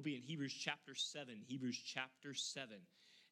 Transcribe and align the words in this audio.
we'll 0.00 0.12
be 0.12 0.16
in 0.16 0.22
Hebrews 0.22 0.54
chapter 0.54 0.94
7. 0.94 1.34
Hebrews 1.46 1.78
chapter 1.84 2.32
7. 2.32 2.74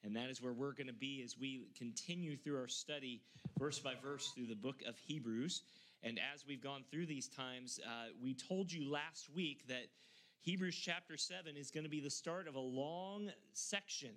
And 0.04 0.14
that 0.14 0.28
is 0.28 0.42
where 0.42 0.52
we're 0.52 0.74
going 0.74 0.88
to 0.88 0.92
be 0.92 1.22
as 1.24 1.38
we 1.38 1.62
continue 1.78 2.36
through 2.36 2.59
our 2.59 2.68
study, 2.68 3.22
verse 3.59 3.78
by 3.78 3.95
verse, 4.02 4.32
through 4.34 4.48
the 4.48 4.54
book 4.54 4.82
of 4.86 4.98
Hebrews. 4.98 5.62
And 6.02 6.20
as 6.34 6.45
we've 6.46 6.62
gone 6.62 6.84
through 6.90 7.06
these 7.06 7.26
times, 7.26 7.80
uh, 7.86 8.10
we 8.23 8.34
told 8.34 8.70
you 8.70 8.90
last 8.90 9.30
week 9.34 9.66
that 9.68 9.86
Hebrews 10.40 10.76
chapter 10.76 11.16
7 11.16 11.56
is 11.56 11.70
going 11.70 11.84
to 11.84 11.90
be 11.90 12.00
the 12.00 12.10
start 12.10 12.46
of 12.46 12.54
a 12.54 12.60
long 12.60 13.30
section. 13.54 14.10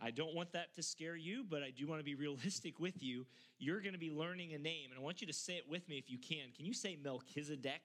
I 0.00 0.12
don't 0.12 0.32
want 0.32 0.52
that 0.52 0.72
to 0.76 0.84
scare 0.84 1.16
you, 1.16 1.42
but 1.42 1.64
I 1.64 1.70
do 1.76 1.88
want 1.88 1.98
to 1.98 2.04
be 2.04 2.14
realistic 2.26 2.78
with 2.78 3.02
you. 3.02 3.26
You're 3.58 3.80
going 3.80 3.94
to 3.94 3.98
be 3.98 4.12
learning 4.12 4.54
a 4.54 4.58
name, 4.58 4.90
and 4.90 5.00
I 5.00 5.02
want 5.02 5.20
you 5.20 5.26
to 5.26 5.32
say 5.32 5.54
it 5.54 5.68
with 5.68 5.88
me 5.88 5.98
if 5.98 6.08
you 6.08 6.18
can. 6.18 6.52
Can 6.56 6.66
you 6.66 6.72
say 6.72 6.96
Melchizedek? 7.02 7.82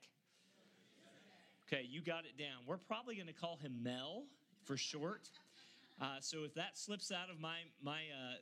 Okay, 1.67 1.87
you 1.89 2.01
got 2.01 2.25
it 2.25 2.37
down. 2.37 2.61
We're 2.67 2.77
probably 2.77 3.15
going 3.15 3.27
to 3.27 3.33
call 3.33 3.57
him 3.57 3.81
Mel 3.81 4.25
for 4.65 4.77
short. 4.77 5.29
Uh, 5.99 6.17
so 6.19 6.43
if 6.43 6.53
that 6.53 6.77
slips 6.77 7.11
out 7.11 7.31
of 7.31 7.39
my 7.39 7.57
my 7.81 8.01
uh, 8.13 8.35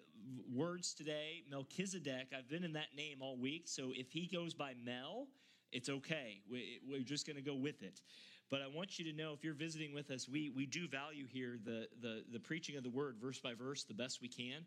words 0.54 0.94
today, 0.94 1.44
Melchizedek, 1.50 2.34
I've 2.38 2.50
been 2.50 2.66
in 2.66 2.74
that 2.74 2.96
name 2.98 3.22
all 3.22 3.38
week. 3.38 3.64
So 3.66 3.92
if 3.96 4.12
he 4.12 4.28
goes 4.28 4.54
by 4.54 4.74
Mel, 4.84 5.28
it's 5.72 5.88
okay. 5.88 6.42
We, 6.52 6.80
we're 6.90 7.00
just 7.00 7.26
going 7.26 7.38
to 7.38 7.42
go 7.42 7.56
with 7.56 7.82
it. 7.82 8.02
But 8.50 8.62
I 8.62 8.68
want 8.68 9.00
you 9.00 9.10
to 9.10 9.18
know, 9.18 9.34
if 9.34 9.44
you're 9.44 9.54
visiting 9.54 9.94
with 9.94 10.12
us, 10.12 10.28
we 10.28 10.50
we 10.50 10.66
do 10.66 10.88
value 10.90 11.26
here 11.26 11.58
the 11.64 11.88
the 12.02 12.24
the 12.32 12.40
preaching 12.40 12.76
of 12.76 12.84
the 12.84 12.90
word 12.90 13.16
verse 13.22 13.40
by 13.40 13.54
verse 13.54 13.84
the 13.84 13.94
best 13.94 14.22
we 14.22 14.28
can. 14.28 14.66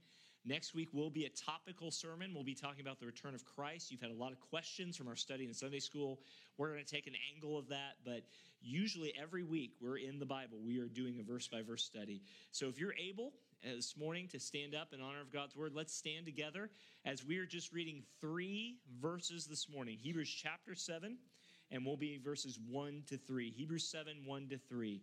Next 0.49 0.77
week 0.77 0.91
will 0.93 1.11
be 1.11 1.25
a 1.25 1.31
topical 1.31 1.91
sermon. 1.91 2.31
We'll 2.33 2.45
be 2.45 2.55
talking 2.55 2.81
about 2.81 3.01
the 3.01 3.07
return 3.07 3.35
of 3.35 3.45
Christ. 3.45 3.91
You've 3.91 4.01
had 4.01 4.13
a 4.13 4.15
lot 4.15 4.31
of 4.31 4.39
questions 4.39 4.97
from 4.97 5.09
our 5.09 5.17
study 5.17 5.45
in 5.45 5.53
Sunday 5.53 5.81
school. 5.81 6.21
We're 6.57 6.71
going 6.71 6.85
to 6.85 6.89
take 6.89 7.09
an 7.09 7.15
angle 7.35 7.59
of 7.59 7.69
that, 7.71 7.97
but 8.05 8.23
usually 8.63 9.13
every 9.21 9.43
week 9.43 9.73
we're 9.81 9.99
in 9.99 10.21
the 10.21 10.25
Bible. 10.25 10.59
We 10.65 10.79
are 10.79 10.87
doing 10.87 11.19
a 11.19 11.25
verse 11.25 11.49
by 11.49 11.63
verse 11.63 11.83
study. 11.83 12.23
So 12.53 12.69
if 12.69 12.79
you're 12.79 12.95
able 12.95 13.33
uh, 13.65 13.75
this 13.75 13.97
morning 13.97 14.29
to 14.29 14.39
stand 14.39 14.73
up 14.73 14.93
in 14.93 15.01
honor 15.01 15.21
of 15.21 15.33
God's 15.33 15.57
word, 15.57 15.73
let's 15.75 15.93
stand 15.93 16.27
together 16.27 16.71
as 17.05 17.25
we 17.25 17.39
are 17.39 17.47
just 17.47 17.73
reading 17.73 18.05
three 18.21 18.77
verses 19.03 19.47
this 19.47 19.69
morning 19.69 19.99
Hebrews 20.01 20.31
chapter 20.31 20.77
7, 20.77 21.19
and 21.73 21.85
we'll 21.85 21.97
be 21.97 22.19
verses 22.19 22.61
1 22.71 23.03
to 23.09 23.17
3. 23.17 23.51
Hebrews 23.51 23.89
7, 23.89 24.23
1 24.25 24.49
to 24.51 24.59
3. 24.59 25.03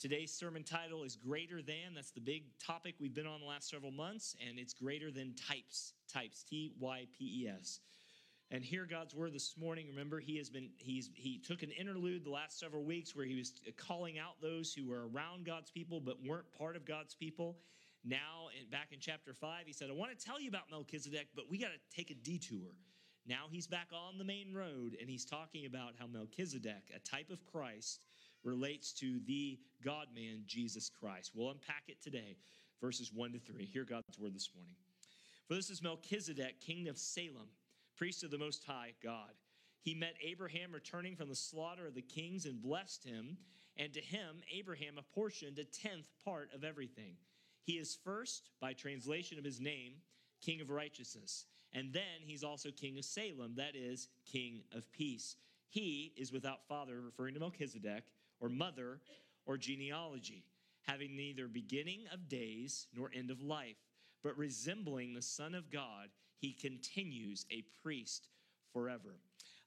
Today's 0.00 0.32
sermon 0.32 0.64
title 0.64 1.02
is 1.02 1.14
Greater 1.14 1.60
Than. 1.60 1.92
That's 1.94 2.10
the 2.10 2.22
big 2.22 2.44
topic 2.58 2.94
we've 2.98 3.14
been 3.14 3.26
on 3.26 3.38
the 3.38 3.44
last 3.44 3.68
several 3.68 3.90
months, 3.92 4.34
and 4.48 4.58
it's 4.58 4.72
greater 4.72 5.10
than 5.10 5.34
types. 5.34 5.92
Types, 6.10 6.42
T 6.42 6.72
Y 6.80 7.06
P 7.12 7.42
E 7.42 7.48
S. 7.48 7.80
And 8.50 8.64
hear 8.64 8.86
God's 8.86 9.14
word 9.14 9.34
this 9.34 9.58
morning. 9.58 9.88
Remember, 9.88 10.18
he 10.18 10.38
has 10.38 10.48
been, 10.48 10.70
he's, 10.78 11.10
he 11.14 11.36
took 11.36 11.62
an 11.62 11.70
interlude 11.78 12.24
the 12.24 12.30
last 12.30 12.58
several 12.58 12.82
weeks 12.82 13.14
where 13.14 13.26
he 13.26 13.36
was 13.36 13.52
calling 13.76 14.18
out 14.18 14.40
those 14.40 14.72
who 14.72 14.88
were 14.88 15.06
around 15.06 15.44
God's 15.44 15.70
people 15.70 16.00
but 16.00 16.16
weren't 16.26 16.50
part 16.56 16.76
of 16.76 16.86
God's 16.86 17.14
people. 17.14 17.58
Now, 18.02 18.48
back 18.72 18.92
in 18.92 19.00
chapter 19.00 19.34
5, 19.34 19.66
he 19.66 19.74
said, 19.74 19.90
I 19.90 19.92
want 19.92 20.18
to 20.18 20.24
tell 20.24 20.40
you 20.40 20.48
about 20.48 20.70
Melchizedek, 20.70 21.28
but 21.36 21.44
we 21.50 21.58
got 21.58 21.72
to 21.72 21.94
take 21.94 22.10
a 22.10 22.14
detour. 22.14 22.72
Now 23.26 23.48
he's 23.50 23.66
back 23.66 23.88
on 23.92 24.16
the 24.16 24.24
main 24.24 24.54
road 24.54 24.96
and 24.98 25.10
he's 25.10 25.26
talking 25.26 25.66
about 25.66 25.92
how 25.98 26.06
Melchizedek, 26.06 26.90
a 26.96 26.98
type 27.00 27.28
of 27.28 27.44
Christ, 27.44 28.06
relates 28.44 28.92
to 28.94 29.20
the 29.26 29.58
God 29.84 30.06
man, 30.14 30.42
Jesus 30.46 30.90
Christ. 30.90 31.32
We'll 31.34 31.50
unpack 31.50 31.84
it 31.88 32.02
today, 32.02 32.36
verses 32.80 33.12
1 33.12 33.32
to 33.32 33.38
3. 33.38 33.64
Hear 33.64 33.84
God's 33.84 34.18
word 34.18 34.34
this 34.34 34.50
morning. 34.54 34.74
For 35.48 35.54
this 35.54 35.70
is 35.70 35.82
Melchizedek, 35.82 36.60
king 36.60 36.88
of 36.88 36.98
Salem, 36.98 37.48
priest 37.96 38.22
of 38.22 38.30
the 38.30 38.38
Most 38.38 38.64
High 38.64 38.92
God. 39.02 39.32
He 39.82 39.94
met 39.94 40.14
Abraham 40.22 40.72
returning 40.72 41.16
from 41.16 41.28
the 41.28 41.34
slaughter 41.34 41.86
of 41.86 41.94
the 41.94 42.02
kings 42.02 42.44
and 42.44 42.62
blessed 42.62 43.04
him, 43.04 43.38
and 43.76 43.92
to 43.94 44.00
him 44.00 44.42
Abraham 44.54 44.98
apportioned 44.98 45.58
a 45.58 45.64
tenth 45.64 46.08
part 46.24 46.50
of 46.54 46.64
everything. 46.64 47.14
He 47.64 47.72
is 47.72 47.98
first, 48.04 48.50
by 48.60 48.72
translation 48.72 49.38
of 49.38 49.44
his 49.44 49.60
name, 49.60 49.94
king 50.40 50.60
of 50.60 50.70
righteousness. 50.70 51.46
And 51.72 51.92
then 51.92 52.20
he's 52.20 52.42
also 52.42 52.70
king 52.70 52.98
of 52.98 53.04
Salem, 53.04 53.54
that 53.56 53.76
is, 53.76 54.08
king 54.30 54.62
of 54.74 54.90
peace. 54.92 55.36
He 55.68 56.12
is 56.16 56.32
without 56.32 56.66
father, 56.68 57.00
referring 57.00 57.34
to 57.34 57.40
Melchizedek, 57.40 58.04
or 58.40 58.48
mother 58.48 59.00
or 59.46 59.56
genealogy, 59.56 60.44
having 60.86 61.16
neither 61.16 61.48
beginning 61.48 62.00
of 62.12 62.28
days 62.28 62.86
nor 62.94 63.10
end 63.14 63.30
of 63.30 63.42
life, 63.42 63.76
but 64.22 64.36
resembling 64.36 65.14
the 65.14 65.22
Son 65.22 65.54
of 65.54 65.70
God, 65.70 66.08
he 66.38 66.52
continues 66.52 67.46
a 67.50 67.64
priest 67.82 68.28
forever. 68.72 69.16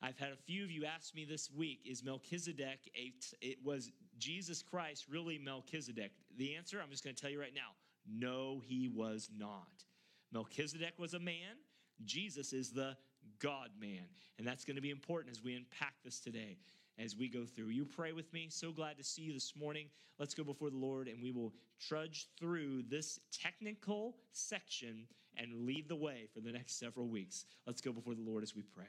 I've 0.01 0.17
had 0.17 0.31
a 0.31 0.35
few 0.35 0.63
of 0.63 0.71
you 0.71 0.85
ask 0.85 1.15
me 1.15 1.23
this 1.23 1.49
week, 1.49 1.79
is 1.85 2.03
Melchizedek 2.03 2.91
a, 2.95 3.13
it 3.41 3.57
was 3.63 3.91
Jesus 4.17 4.61
Christ 4.61 5.05
really 5.09 5.37
Melchizedek? 5.37 6.11
The 6.37 6.55
answer, 6.55 6.81
I'm 6.81 6.89
just 6.89 7.03
going 7.03 7.15
to 7.15 7.21
tell 7.21 7.31
you 7.31 7.39
right 7.39 7.53
now, 7.55 7.71
no, 8.05 8.61
he 8.65 8.89
was 8.89 9.29
not. 9.37 9.85
Melchizedek 10.33 10.95
was 10.97 11.13
a 11.13 11.19
man. 11.19 11.55
Jesus 12.03 12.51
is 12.51 12.71
the 12.71 12.97
God 13.39 13.69
man. 13.79 14.05
And 14.37 14.45
that's 14.45 14.65
going 14.65 14.75
to 14.75 14.81
be 14.81 14.89
important 14.89 15.35
as 15.35 15.43
we 15.43 15.55
unpack 15.55 15.93
this 16.03 16.19
today 16.19 16.57
as 16.97 17.15
we 17.15 17.27
go 17.27 17.45
through. 17.45 17.67
You 17.67 17.85
pray 17.85 18.11
with 18.11 18.31
me. 18.33 18.47
So 18.49 18.71
glad 18.71 18.97
to 18.97 19.03
see 19.03 19.23
you 19.23 19.33
this 19.33 19.53
morning. 19.55 19.87
Let's 20.19 20.33
go 20.33 20.43
before 20.43 20.69
the 20.69 20.77
Lord 20.77 21.07
and 21.07 21.21
we 21.21 21.31
will 21.31 21.53
trudge 21.79 22.27
through 22.39 22.83
this 22.83 23.19
technical 23.31 24.15
section 24.31 25.07
and 25.37 25.65
lead 25.65 25.89
the 25.89 25.95
way 25.95 26.27
for 26.33 26.39
the 26.39 26.51
next 26.51 26.79
several 26.79 27.07
weeks. 27.07 27.45
Let's 27.65 27.81
go 27.81 27.91
before 27.91 28.13
the 28.13 28.21
Lord 28.21 28.43
as 28.43 28.55
we 28.55 28.61
pray. 28.61 28.85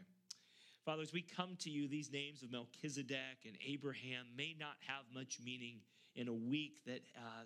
Father, 0.85 1.03
as 1.03 1.15
we 1.15 1.23
come 1.23 1.57
to 1.61 1.71
you, 1.71 1.89
these 1.89 2.13
names 2.13 2.43
of 2.43 2.53
Melchizedek 2.53 3.47
and 3.47 3.57
Abraham 3.67 4.27
may 4.37 4.55
not 4.59 4.77
have 4.87 5.05
much 5.15 5.39
meaning 5.43 5.77
in 6.15 6.29
a 6.29 6.33
week 6.33 6.85
that, 6.87 7.01
uh, 7.17 7.45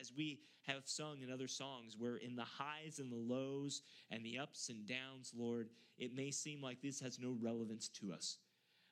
as 0.00 0.12
we 0.16 0.38
have 0.68 0.82
sung 0.84 1.18
in 1.22 1.30
other 1.30 1.48
songs, 1.48 1.96
where 1.98 2.16
in 2.16 2.36
the 2.36 2.44
highs 2.44 3.00
and 3.00 3.10
the 3.10 3.16
lows 3.34 3.82
and 4.10 4.24
the 4.24 4.38
ups 4.38 4.68
and 4.68 4.86
downs, 4.86 5.32
Lord, 5.36 5.68
it 5.98 6.14
may 6.14 6.30
seem 6.30 6.62
like 6.62 6.80
this 6.80 7.00
has 7.00 7.18
no 7.18 7.36
relevance 7.40 7.88
to 7.88 8.12
us. 8.12 8.38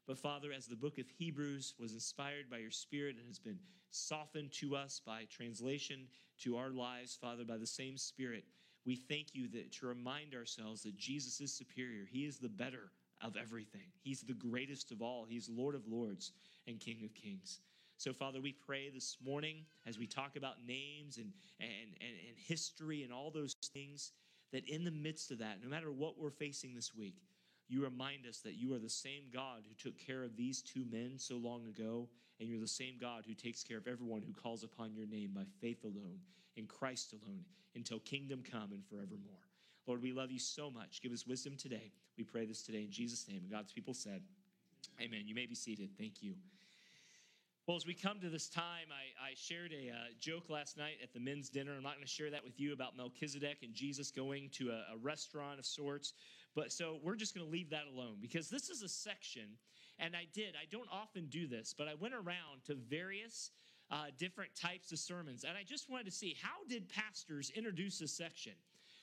But 0.06 0.18
Father, 0.18 0.52
as 0.52 0.66
the 0.66 0.76
book 0.76 0.98
of 0.98 1.08
Hebrews 1.08 1.74
was 1.78 1.94
inspired 1.94 2.50
by 2.50 2.58
your 2.58 2.70
Spirit 2.70 3.16
and 3.16 3.26
has 3.26 3.38
been 3.38 3.58
softened 3.90 4.52
to 4.52 4.76
us 4.76 5.00
by 5.04 5.24
translation 5.30 6.06
to 6.42 6.56
our 6.56 6.70
lives, 6.70 7.16
Father, 7.18 7.44
by 7.44 7.56
the 7.56 7.66
same 7.66 7.96
Spirit, 7.96 8.44
we 8.84 8.96
thank 8.96 9.34
you 9.34 9.48
that 9.48 9.72
to 9.72 9.86
remind 9.86 10.34
ourselves 10.34 10.82
that 10.82 10.96
Jesus 10.98 11.40
is 11.40 11.54
superior. 11.54 12.06
He 12.10 12.26
is 12.26 12.38
the 12.38 12.50
better 12.50 12.90
of 13.22 13.36
everything. 13.36 13.86
He's 14.02 14.20
the 14.20 14.34
greatest 14.34 14.92
of 14.92 15.00
all. 15.00 15.24
He's 15.26 15.48
Lord 15.48 15.74
of 15.74 15.86
lords 15.88 16.32
and 16.66 16.78
King 16.78 16.98
of 17.04 17.14
kings. 17.14 17.60
So, 17.96 18.12
Father, 18.12 18.40
we 18.40 18.52
pray 18.52 18.90
this 18.90 19.16
morning 19.24 19.64
as 19.86 19.98
we 19.98 20.06
talk 20.06 20.36
about 20.36 20.56
names 20.66 21.16
and, 21.16 21.32
and, 21.60 21.70
and, 22.00 22.10
and 22.28 22.36
history 22.36 23.04
and 23.04 23.12
all 23.12 23.30
those 23.30 23.54
things, 23.72 24.12
that 24.52 24.68
in 24.68 24.84
the 24.84 24.90
midst 24.90 25.30
of 25.30 25.38
that, 25.38 25.62
no 25.62 25.68
matter 25.68 25.90
what 25.90 26.18
we're 26.18 26.30
facing 26.30 26.74
this 26.74 26.94
week, 26.94 27.16
you 27.68 27.82
remind 27.82 28.26
us 28.26 28.38
that 28.38 28.54
you 28.54 28.74
are 28.74 28.78
the 28.78 28.88
same 28.88 29.24
God 29.32 29.62
who 29.66 29.74
took 29.74 29.98
care 29.98 30.22
of 30.22 30.36
these 30.36 30.62
two 30.62 30.84
men 30.90 31.14
so 31.16 31.36
long 31.36 31.66
ago, 31.66 32.08
and 32.38 32.48
you're 32.48 32.60
the 32.60 32.66
same 32.66 32.96
God 33.00 33.24
who 33.26 33.34
takes 33.34 33.62
care 33.62 33.78
of 33.78 33.86
everyone 33.86 34.22
who 34.22 34.32
calls 34.32 34.64
upon 34.64 34.94
your 34.94 35.06
name 35.06 35.30
by 35.34 35.44
faith 35.60 35.84
alone, 35.84 36.18
in 36.56 36.66
Christ 36.66 37.12
alone, 37.12 37.44
until 37.74 37.98
kingdom 38.00 38.42
come 38.48 38.72
and 38.72 38.84
forevermore. 38.84 39.40
Lord, 39.86 40.02
we 40.02 40.12
love 40.12 40.30
you 40.30 40.38
so 40.38 40.70
much. 40.70 41.02
Give 41.02 41.12
us 41.12 41.26
wisdom 41.26 41.56
today. 41.56 41.92
We 42.16 42.24
pray 42.24 42.46
this 42.46 42.62
today 42.62 42.82
in 42.82 42.90
Jesus' 42.90 43.28
name. 43.28 43.38
And 43.42 43.50
God's 43.50 43.72
people 43.72 43.94
said, 43.94 44.22
Amen. 45.00 45.22
You 45.26 45.34
may 45.34 45.46
be 45.46 45.54
seated. 45.54 45.90
Thank 45.98 46.22
you. 46.22 46.34
Well, 47.66 47.78
as 47.78 47.86
we 47.86 47.94
come 47.94 48.20
to 48.20 48.28
this 48.28 48.48
time, 48.48 48.92
I, 48.92 49.30
I 49.30 49.32
shared 49.36 49.72
a 49.72 49.88
uh, 49.88 49.94
joke 50.20 50.50
last 50.50 50.76
night 50.76 50.96
at 51.02 51.14
the 51.14 51.20
men's 51.20 51.48
dinner. 51.48 51.72
I'm 51.74 51.82
not 51.82 51.94
going 51.94 52.04
to 52.04 52.12
share 52.12 52.30
that 52.30 52.44
with 52.44 52.60
you 52.60 52.74
about 52.74 52.94
Melchizedek 52.94 53.62
and 53.62 53.72
Jesus 53.72 54.10
going 54.10 54.50
to 54.58 54.68
a, 54.68 54.94
a 54.94 54.98
restaurant 55.00 55.58
of 55.58 55.64
sorts. 55.64 56.12
But 56.54 56.72
so 56.72 56.98
we're 57.02 57.16
just 57.16 57.34
going 57.34 57.46
to 57.46 57.52
leave 57.52 57.70
that 57.70 57.84
alone 57.92 58.16
because 58.20 58.48
this 58.48 58.70
is 58.70 58.82
a 58.82 58.88
section, 58.88 59.42
and 59.98 60.14
I 60.14 60.26
did. 60.32 60.54
I 60.60 60.66
don't 60.70 60.88
often 60.92 61.26
do 61.26 61.46
this, 61.46 61.74
but 61.76 61.88
I 61.88 61.94
went 61.94 62.14
around 62.14 62.64
to 62.66 62.74
various 62.74 63.50
uh, 63.90 64.06
different 64.18 64.54
types 64.54 64.92
of 64.92 64.98
sermons, 64.98 65.44
and 65.44 65.56
I 65.58 65.62
just 65.62 65.90
wanted 65.90 66.06
to 66.06 66.12
see 66.12 66.36
how 66.40 66.64
did 66.68 66.88
pastors 66.88 67.50
introduce 67.54 67.98
this 67.98 68.12
section? 68.12 68.52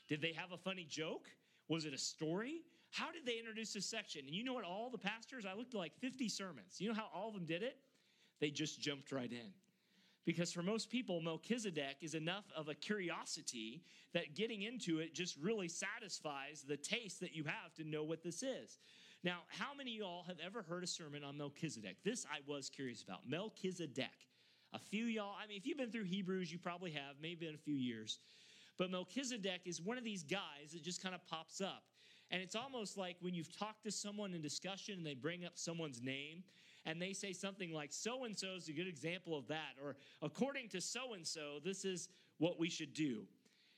Did 0.07 0.21
they 0.21 0.33
have 0.33 0.51
a 0.51 0.57
funny 0.57 0.86
joke? 0.89 1.27
Was 1.68 1.86
it 1.86 1.94
a 1.94 1.98
story? 1.98 2.62
How 2.89 3.12
did 3.12 3.25
they 3.25 3.38
introduce 3.38 3.74
this 3.74 3.86
section? 3.86 4.24
And 4.25 4.36
you 4.36 4.44
know 4.44 4.53
what? 4.53 4.65
All 4.65 4.89
the 4.89 4.98
pastors, 4.98 5.45
I 5.45 5.56
looked 5.56 5.74
at 5.74 5.80
like 5.80 5.95
50 6.00 6.27
sermons. 6.27 6.80
You 6.80 6.89
know 6.89 6.95
how 6.95 7.07
all 7.13 7.30
of 7.30 7.33
them 7.33 7.45
did 7.45 7.63
it? 7.63 7.77
They 8.39 8.50
just 8.50 8.81
jumped 8.81 9.12
right 9.12 9.31
in. 9.31 9.53
Because 10.25 10.51
for 10.51 10.62
most 10.62 10.89
people, 10.89 11.19
Melchizedek 11.19 11.97
is 12.01 12.13
enough 12.13 12.45
of 12.56 12.69
a 12.69 12.75
curiosity 12.75 13.81
that 14.13 14.35
getting 14.35 14.62
into 14.62 15.00
it 15.00 15.15
just 15.15 15.35
really 15.38 15.68
satisfies 15.68 16.63
the 16.68 16.77
taste 16.77 17.19
that 17.21 17.35
you 17.35 17.44
have 17.45 17.73
to 17.75 17.83
know 17.83 18.03
what 18.03 18.23
this 18.23 18.44
is. 18.44 18.77
Now, 19.23 19.39
how 19.47 19.73
many 19.75 19.95
of 19.95 20.00
y'all 20.00 20.23
have 20.23 20.38
ever 20.44 20.62
heard 20.62 20.83
a 20.83 20.88
sermon 20.88 21.23
on 21.23 21.38
Melchizedek? 21.38 21.97
This 22.03 22.25
I 22.25 22.39
was 22.47 22.69
curious 22.69 23.03
about. 23.03 23.27
Melchizedek. 23.27 24.09
A 24.73 24.79
few 24.79 25.06
y'all, 25.06 25.35
I 25.44 25.47
mean, 25.47 25.57
if 25.57 25.65
you've 25.65 25.77
been 25.77 25.91
through 25.91 26.06
Hebrews, 26.06 26.51
you 26.51 26.57
probably 26.57 26.91
have, 26.91 27.15
maybe 27.21 27.47
in 27.47 27.56
a 27.56 27.57
few 27.57 27.75
years. 27.75 28.19
But 28.77 28.89
Melchizedek 28.89 29.62
is 29.65 29.81
one 29.81 29.97
of 29.97 30.03
these 30.03 30.24
guys 30.24 30.71
that 30.74 30.81
just 30.81 31.03
kind 31.03 31.13
of 31.13 31.25
pops 31.27 31.62
up. 31.62 31.83
And 32.31 32.41
it's 32.41 32.56
almost 32.56 32.97
like 32.97 33.17
when 33.19 33.33
you've 33.33 33.56
talked 33.57 33.83
to 33.83 33.91
someone 33.91 34.33
in 34.33 34.41
discussion 34.41 34.95
and 34.95 35.06
they 35.06 35.13
bring 35.13 35.45
up 35.45 35.53
someone's 35.56 36.01
name 36.01 36.44
and 36.86 37.01
they 37.01 37.13
say 37.13 37.33
something 37.33 37.72
like, 37.72 37.92
so 37.92 38.24
and 38.24 38.38
so 38.38 38.56
is 38.57 38.68
a 38.69 38.74
good 38.74 38.88
example 38.88 39.38
of 39.38 39.48
that, 39.48 39.75
or 39.83 39.95
according 40.22 40.69
to 40.69 40.81
so 40.81 41.13
and 41.13 41.25
so, 41.25 41.60
this 41.63 41.86
is 41.86 42.10
what 42.38 42.60
we 42.60 42.69
should 42.69 42.94
do. 42.94 43.24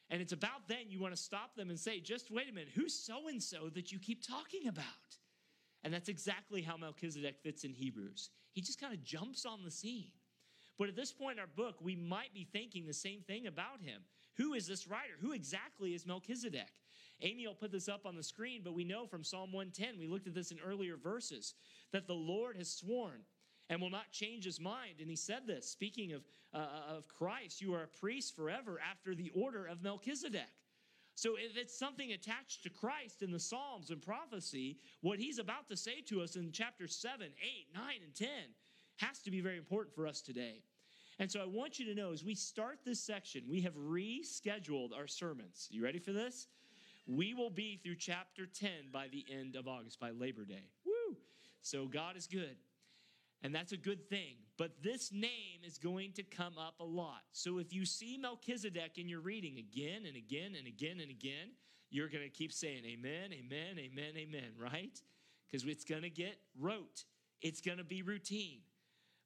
And 0.10 0.22
it's 0.22 0.34
about 0.34 0.68
then 0.68 0.90
you 0.90 1.00
want 1.00 1.16
to 1.16 1.22
stop 1.22 1.56
them 1.56 1.70
and 1.70 1.80
say, 1.80 2.00
just 2.00 2.32
wait 2.32 2.50
a 2.50 2.54
minute, 2.54 2.70
who's 2.74 2.94
so 2.94 3.28
and 3.28 3.42
so 3.42 3.70
that 3.74 3.92
you 3.92 4.00
keep 4.00 4.26
talking 4.26 4.68
about? 4.68 4.86
And 5.84 5.94
that's 5.94 6.10
exactly 6.10 6.62
how 6.62 6.78
Melchizedek 6.78 7.40
fits 7.42 7.64
in 7.64 7.74
Hebrews. 7.74 8.30
He 8.54 8.62
just 8.62 8.80
kind 8.80 8.94
of 8.94 9.04
jumps 9.04 9.46
on 9.46 9.64
the 9.64 9.72
scene. 9.72 10.12
But 10.78 10.88
at 10.88 10.96
this 10.96 11.12
point 11.12 11.38
in 11.38 11.40
our 11.40 11.48
book, 11.48 11.76
we 11.82 11.96
might 11.96 12.34
be 12.34 12.48
thinking 12.52 12.86
the 12.86 12.94
same 12.94 13.22
thing 13.22 13.48
about 13.48 13.82
him. 13.82 14.02
Who 14.38 14.54
is 14.54 14.66
this 14.66 14.88
writer? 14.88 15.14
Who 15.22 15.34
exactly 15.34 15.94
is 15.94 16.06
Melchizedek? 16.06 16.72
Amy 17.22 17.48
will 17.48 17.54
put 17.54 17.72
this 17.72 17.88
up 17.88 18.06
on 18.06 18.16
the 18.16 18.24
screen, 18.24 18.62
but 18.64 18.74
we 18.74 18.84
know 18.84 19.06
from 19.06 19.24
Psalm 19.24 19.52
110, 19.54 20.00
we 20.00 20.08
looked 20.08 20.28
at 20.28 20.34
this 20.34 20.52
in 20.52 20.60
earlier 20.60 20.98
verses, 20.98 21.54
that 21.94 22.07
the 22.07 22.13
Lord 22.13 22.57
has 22.57 22.69
sworn 22.69 23.22
and 23.69 23.81
will 23.81 23.90
not 23.90 24.12
change 24.12 24.44
his 24.44 24.60
mind. 24.60 24.95
And 25.00 25.10
he 25.10 25.16
said 25.16 25.48
this, 25.48 25.69
speaking 25.69 26.12
of, 26.12 26.24
uh, 26.54 26.98
of 26.98 27.07
Christ, 27.07 27.62
you 27.62 27.74
are 27.74 27.84
a 27.84 27.88
priest 27.88 28.36
forever 28.36 28.80
after 28.92 29.16
the 29.16 29.31
order 29.34 29.66
of 29.66 29.81
Melchizedek. 29.81 30.42
So 31.16 31.36
if 31.38 31.56
it's 31.56 31.78
something 31.78 32.12
attached 32.12 32.63
to 32.63 32.69
Christ 32.69 33.22
in 33.22 33.31
the 33.31 33.40
Psalms 33.40 33.92
and 33.92 34.01
prophecy, 34.01 34.80
what 35.01 35.19
he's 35.19 35.40
about 35.40 35.68
to 35.69 35.78
say 35.78 36.01
to 36.07 36.22
us 36.22 36.36
in 36.36 36.51
chapter 36.51 36.88
7, 36.88 37.28
8, 37.28 37.31
9, 37.74 37.84
and 38.04 38.16
10 38.16 38.28
has 38.98 39.19
to 39.19 39.31
be 39.31 39.39
very 39.39 39.57
important 39.57 39.96
for 39.96 40.07
us 40.07 40.22
today. 40.22 40.63
And 41.19 41.31
so 41.31 41.39
I 41.39 41.46
want 41.46 41.78
you 41.78 41.86
to 41.86 41.96
know 41.96 42.12
as 42.12 42.24
we 42.24 42.34
start 42.34 42.80
this 42.84 43.00
section, 43.00 43.44
we 43.48 43.62
have 43.62 43.75
rescheduled 43.75 44.98
our 44.98 45.07
sermons. 45.07 45.68
You 45.69 45.84
ready 45.84 46.00
for 46.00 46.12
this? 46.12 46.48
We 47.06 47.34
will 47.34 47.51
be 47.51 47.80
through 47.84 47.98
chapter 47.98 48.48
10 48.48 48.69
by 48.92 49.07
the 49.12 49.25
end 49.31 49.56
of 49.56 49.68
August, 49.68 50.00
by 50.00 50.12
Labor 50.12 50.46
Day. 50.46 50.63
Woo! 50.86 50.93
So 51.63 51.88
God 51.88 52.15
is 52.15 52.27
good. 52.27 52.56
And 53.42 53.54
that's 53.54 53.71
a 53.71 53.77
good 53.77 54.07
thing. 54.07 54.36
But 54.57 54.83
this 54.83 55.12
name 55.12 55.63
is 55.65 55.77
going 55.77 56.13
to 56.13 56.24
come 56.24 56.57
up 56.57 56.75
a 56.80 56.86
lot. 56.86 57.24
So 57.31 57.57
if 57.57 57.74
you 57.74 57.86
see 57.86 58.18
Melchizedek 58.18 58.98
in 58.98 59.10
your 59.10 59.19
reading 59.19 59.57
again 59.57 60.04
and 60.07 60.15
again 60.15 60.56
and 60.57 60.68
again 60.68 61.00
and 61.01 61.10
again, 61.10 61.50
you're 61.89 62.10
going 62.10 62.24
to 62.24 62.30
keep 62.30 62.54
saying 62.54 62.83
amen, 62.86 63.31
amen, 63.33 63.77
amen, 63.80 64.13
amen, 64.18 64.51
right? 64.57 65.00
Because 65.50 65.65
it's 65.68 65.83
going 65.83 66.04
to 66.04 66.10
get 66.10 66.38
rote, 66.60 67.06
it's 67.42 67.62
going 67.62 67.80
to 67.80 67.83
be 67.83 68.01
routine. 68.01 68.60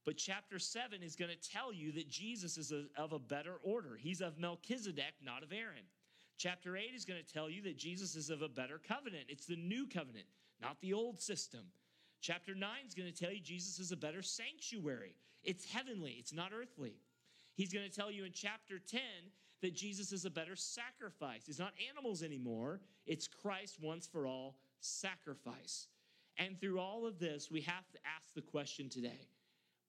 But 0.05 0.15
chapter 0.15 0.57
7 0.57 1.03
is 1.03 1.17
going 1.17 1.31
to 1.31 1.49
tell 1.49 1.73
you 1.73 1.91
that 1.93 2.09
Jesus 2.09 2.57
is 2.57 2.71
of 2.97 3.11
a 3.11 3.19
better 3.19 3.55
order. 3.61 3.97
He's 3.99 4.21
of 4.21 4.39
Melchizedek, 4.39 5.15
not 5.21 5.43
of 5.43 5.51
Aaron. 5.51 5.83
Chapter 6.37 6.77
8 6.77 6.91
is 6.95 7.03
going 7.03 7.19
to 7.21 7.33
tell 7.33 7.49
you 7.49 7.61
that 7.63 7.77
Jesus 7.77 8.15
is 8.15 8.29
of 8.29 8.41
a 8.41 8.47
better 8.47 8.79
covenant. 8.87 9.25
It's 9.27 9.47
the 9.47 9.57
new 9.57 9.85
covenant, 9.85 10.27
not 10.61 10.79
the 10.81 10.93
old 10.93 11.19
system. 11.19 11.61
Chapter 12.27 12.53
9 12.53 12.69
is 12.85 12.94
going 12.94 13.09
to 13.09 13.18
tell 13.18 13.31
you 13.31 13.39
Jesus 13.39 13.79
is 13.79 13.94
a 13.94 13.95
better 13.95 14.21
sanctuary. 14.21 15.15
It's 15.45 15.63
heavenly, 15.63 16.18
it's 16.19 16.33
not 16.33 16.51
earthly. 16.53 16.95
He's 17.56 17.71
going 17.71 17.89
to 17.89 17.95
tell 17.95 18.12
you 18.12 18.25
in 18.25 18.33
chapter 18.33 18.79
10 18.79 19.00
that 19.62 19.74
Jesus 19.74 20.12
is 20.12 20.25
a 20.25 20.29
better 20.29 20.57
sacrifice. 20.57 21.47
It's 21.47 21.57
not 21.57 21.71
animals 21.89 22.24
anymore, 22.24 22.81
it's 23.06 23.29
Christ 23.29 23.77
once 23.81 24.07
for 24.07 24.27
all 24.27 24.57
sacrifice. 24.81 25.88
And 26.38 26.59
through 26.59 26.81
all 26.81 27.07
of 27.07 27.18
this, 27.18 27.50
we 27.50 27.62
have 27.62 27.89
to 27.94 27.97
ask 28.18 28.33
the 28.35 28.41
question 28.41 28.89
today 28.89 29.30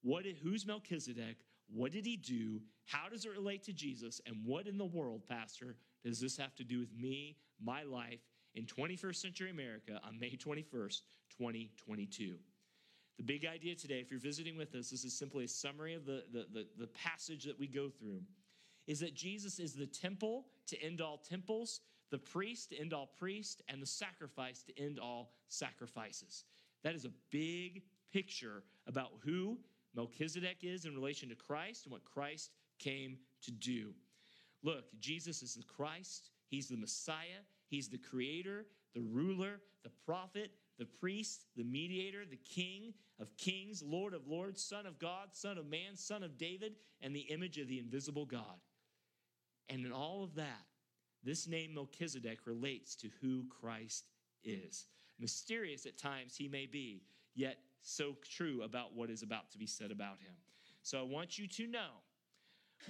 what, 0.03 0.25
who's 0.41 0.65
Melchizedek? 0.65 1.39
What 1.75 1.91
did 1.91 2.07
he 2.07 2.17
do? 2.17 2.61
How 2.87 3.09
does 3.09 3.25
it 3.25 3.33
relate 3.33 3.65
to 3.65 3.73
Jesus? 3.73 4.21
And 4.27 4.37
what 4.45 4.69
in 4.69 4.79
the 4.79 4.87
world, 4.87 5.23
Pastor, 5.29 5.75
does 6.05 6.21
this 6.21 6.37
have 6.37 6.55
to 6.55 6.65
do 6.65 6.79
with 6.79 6.95
me, 6.97 7.37
my 7.61 7.83
life, 7.83 8.21
in 8.59 8.67
21st 8.67 9.15
century 9.15 9.51
America 9.51 10.01
on 10.05 10.19
May 10.19 10.31
21st, 10.37 11.03
2022? 11.39 12.35
The 13.17 13.23
big 13.23 13.47
idea 13.47 13.77
today, 13.77 14.01
if 14.01 14.11
you're 14.11 14.19
visiting 14.19 14.57
with 14.57 14.75
us, 14.75 14.91
this 14.91 15.05
is 15.05 15.17
simply 15.17 15.45
a 15.45 15.49
summary 15.49 15.95
of 15.95 16.05
the, 16.05 16.25
the, 16.33 16.47
the, 16.53 16.67
the 16.77 16.87
passage 16.89 17.45
that 17.45 17.59
we 17.59 17.69
go 17.69 17.89
through, 17.89 18.21
is 18.89 18.99
that 19.01 19.15
Jesus 19.15 19.61
is 19.61 19.75
the 19.75 19.87
temple 19.87 20.47
to 20.67 20.83
end 20.83 21.01
all 21.01 21.19
temples, 21.19 21.81
the 22.11 22.19
priest 22.19 22.71
to 22.71 22.79
end 22.79 22.93
all 22.93 23.07
priests, 23.19 23.63
and 23.69 23.81
the 23.81 23.87
sacrifice 23.87 24.63
to 24.65 24.77
end 24.77 24.99
all 24.99 25.35
sacrifices. 25.49 26.45
That 26.83 26.97
is 26.97 27.05
a 27.05 27.13
big 27.31 27.83
picture 28.13 28.65
about 28.89 29.11
who 29.25 29.59
Melchizedek 29.95 30.59
is 30.63 30.85
in 30.85 30.95
relation 30.95 31.29
to 31.29 31.37
Christ 31.37 31.85
and 31.85 31.93
what 31.93 32.05
Christ 32.05 32.51
came 32.81 33.19
to 33.43 33.53
do. 33.53 33.93
Look, 34.65 34.85
Jesus 34.99 35.43
is 35.43 35.55
the 35.55 35.63
Christ, 35.63 36.31
He's 36.49 36.69
the 36.69 36.77
Messiah, 36.77 37.45
He's 37.69 37.89
the 37.89 37.99
creator, 37.99 38.67
the 38.95 39.01
ruler, 39.01 39.61
the 39.85 39.91
prophet, 40.05 40.51
the 40.79 40.87
priest, 40.87 41.47
the 41.57 41.65
mediator, 41.65 42.25
the 42.25 42.37
king 42.37 42.95
of 43.21 43.37
kings, 43.37 43.83
Lord 43.85 44.15
of 44.15 44.27
lords, 44.27 44.63
Son 44.63 44.87
of 44.87 44.99
God, 44.99 45.29
Son 45.33 45.59
of 45.59 45.67
man, 45.67 45.97
Son 45.97 46.23
of 46.23 46.39
David, 46.39 46.75
and 47.01 47.15
the 47.15 47.21
image 47.21 47.59
of 47.59 47.69
the 47.69 47.79
invisible 47.79 48.25
God. 48.25 48.61
And 49.69 49.85
in 49.85 49.93
all 49.93 50.23
of 50.25 50.35
that, 50.37 50.65
this 51.25 51.47
name 51.47 51.75
Melchizedek 51.75 52.47
relates 52.47 52.95
to 52.97 53.09
who 53.21 53.45
Christ 53.61 54.07
is. 54.45 54.87
Mysterious 55.19 55.85
at 55.85 55.99
times 55.99 56.37
he 56.37 56.49
may 56.49 56.67
be, 56.67 57.03
yet 57.35 57.59
so 57.83 58.17
true 58.23 58.63
about 58.63 58.95
what 58.95 59.11
is 59.11 59.23
about 59.23 59.51
to 59.51 59.59
be 59.59 59.67
said 59.67 59.91
about 59.91 60.21
him. 60.21 60.35
So 60.83 60.99
I 61.01 61.03
want 61.03 61.39
you 61.39 61.47
to 61.49 61.67
know 61.67 61.91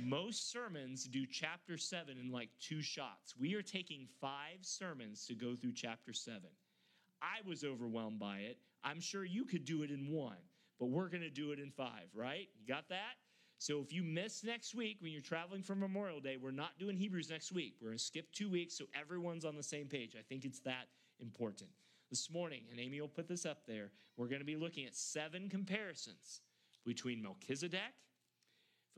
most 0.01 0.51
sermons 0.51 1.05
do 1.05 1.27
chapter 1.27 1.77
7 1.77 2.17
in 2.19 2.31
like 2.31 2.51
two 2.61 2.83
shots. 2.83 3.35
We 3.39 3.55
are 3.55 3.63
taking 3.63 4.07
five 4.21 4.59
sermons 4.63 5.27
to 5.27 5.35
go 5.35 5.55
through 5.55 5.73
chapter 5.73 6.13
7. 6.13 6.43
I 7.23 7.47
was 7.49 7.65
overwhelmed 7.65 8.19
by 8.19 8.39
it. 8.39 8.59
I'm 8.85 9.01
sure 9.01 9.25
you 9.25 9.45
could 9.45 9.65
do 9.65 9.83
it 9.83 9.91
in 9.91 10.11
one, 10.11 10.37
but 10.79 10.87
we're 10.87 11.09
going 11.09 11.23
to 11.23 11.31
do 11.31 11.53
it 11.53 11.59
in 11.59 11.71
five, 11.71 12.09
right? 12.15 12.49
You 12.61 12.67
got 12.67 12.89
that? 12.91 13.17
So 13.59 13.81
if 13.81 13.93
you 13.93 14.05
miss 14.05 14.45
next 14.45 14.75
week 14.75 14.99
when 15.01 15.11
you're 15.11 15.21
traveling 15.21 15.63
for 15.63 15.75
Memorial 15.75 16.21
Day, 16.21 16.37
we're 16.37 16.53
not 16.53 16.79
doing 16.79 16.97
Hebrews 16.97 17.29
next 17.29 17.51
week. 17.51 17.75
We're 17.81 17.89
going 17.89 17.99
to 17.99 18.05
skip 18.05 18.31
two 18.33 18.49
weeks 18.49 18.79
so 18.79 18.85
everyone's 18.99 19.45
on 19.45 19.57
the 19.57 19.63
same 19.65 19.87
page. 19.87 20.15
I 20.17 20.23
think 20.23 20.45
it's 20.45 20.61
that 20.61 20.87
important 21.19 21.71
this 22.11 22.31
morning, 22.31 22.63
and 22.71 22.81
Amy 22.81 23.01
will 23.01 23.09
put 23.09 23.29
this 23.29 23.45
up 23.45 23.67
there, 23.67 23.91
we're 24.17 24.29
going 24.29 24.41
to 24.41 24.47
be 24.47 24.57
looking 24.57 24.87
at 24.87 24.95
seven 24.95 25.49
comparisons 25.49 26.41
between 26.85 27.23
Melchizedek, 27.23 27.93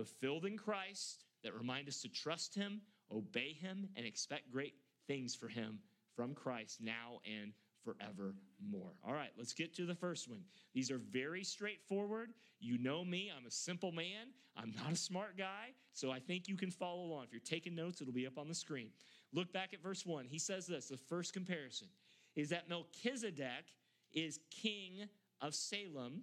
fulfilled 0.00 0.46
in 0.46 0.56
Christ, 0.56 1.24
that 1.44 1.54
remind 1.54 1.86
us 1.86 2.00
to 2.00 2.08
trust 2.08 2.54
him, 2.54 2.80
obey 3.12 3.52
him, 3.52 3.86
and 3.96 4.06
expect 4.06 4.50
great 4.50 4.74
things 5.06 5.34
for 5.34 5.46
him 5.46 5.78
from 6.16 6.34
Christ 6.34 6.80
now 6.80 7.20
and 7.26 7.52
forevermore. 7.84 8.94
All 9.06 9.12
right, 9.12 9.30
let's 9.36 9.52
get 9.52 9.74
to 9.76 9.84
the 9.84 9.94
first 9.94 10.26
one. 10.26 10.40
These 10.72 10.90
are 10.90 10.96
very 10.96 11.44
straightforward. 11.44 12.30
You 12.60 12.78
know 12.78 13.04
me, 13.04 13.30
I'm 13.36 13.46
a 13.46 13.50
simple 13.50 13.92
man. 13.92 14.32
I'm 14.56 14.72
not 14.74 14.92
a 14.92 14.96
smart 14.96 15.36
guy, 15.36 15.74
so 15.92 16.10
I 16.10 16.18
think 16.18 16.48
you 16.48 16.56
can 16.56 16.70
follow 16.70 17.02
along. 17.02 17.24
If 17.24 17.32
you're 17.32 17.40
taking 17.40 17.74
notes, 17.74 18.00
it'll 18.00 18.14
be 18.14 18.26
up 18.26 18.38
on 18.38 18.48
the 18.48 18.54
screen. 18.54 18.88
Look 19.34 19.52
back 19.52 19.74
at 19.74 19.82
verse 19.82 20.06
1. 20.06 20.24
He 20.24 20.38
says 20.38 20.66
this 20.66 20.88
the 20.88 20.96
first 20.96 21.34
comparison 21.34 21.88
is 22.36 22.48
that 22.48 22.70
Melchizedek 22.70 23.66
is 24.14 24.40
king 24.50 25.08
of 25.42 25.54
Salem, 25.54 26.22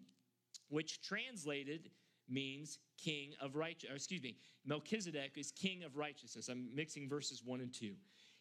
which 0.69 1.01
translated 1.01 1.91
means 2.29 2.79
king 2.97 3.33
of 3.41 3.55
righteousness. 3.55 3.95
Excuse 3.95 4.21
me, 4.21 4.37
Melchizedek 4.65 5.37
is 5.37 5.51
king 5.51 5.83
of 5.83 5.97
righteousness. 5.97 6.49
I'm 6.49 6.69
mixing 6.73 7.09
verses 7.09 7.41
1 7.43 7.61
and 7.61 7.73
2. 7.73 7.93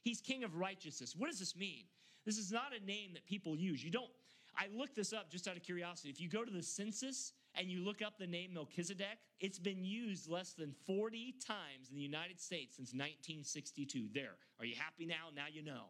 He's 0.03 0.21
king 0.21 0.45
of 0.45 0.57
righteousness. 0.57 1.15
What 1.17 1.31
does 1.31 1.39
this 1.39 1.57
mean? 1.57 1.85
This 2.25 2.39
is 2.39 2.51
not 2.51 2.73
a 2.79 2.85
name 2.85 3.11
that 3.15 3.27
people 3.27 3.57
use. 3.57 3.85
You 3.85 3.91
don't, 3.91 4.11
I 4.57 4.67
looked 4.77 4.97
this 4.97 5.13
up 5.13 5.31
just 5.31 5.47
out 5.47 5.57
of 5.57 5.63
curiosity. 5.63 6.11
If 6.11 6.21
you 6.21 6.29
go 6.29 6.45
to 6.45 6.51
the 6.51 6.63
census 6.63 7.33
and 7.55 7.69
you 7.69 7.85
look 7.85 8.03
up 8.03 8.19
the 8.19 8.27
name 8.27 8.55
Melchizedek, 8.55 9.19
it's 9.41 9.59
been 9.59 9.85
used 9.85 10.29
less 10.29 10.53
than 10.53 10.75
40 10.87 11.35
times 11.47 11.91
in 11.91 11.97
the 11.97 12.03
United 12.03 12.41
States 12.41 12.77
since 12.77 12.89
1962. 12.89 14.09
There. 14.13 14.37
Are 14.59 14.65
you 14.65 14.75
happy 14.77 15.07
now? 15.07 15.29
Now 15.35 15.47
you 15.53 15.63
know. 15.63 15.87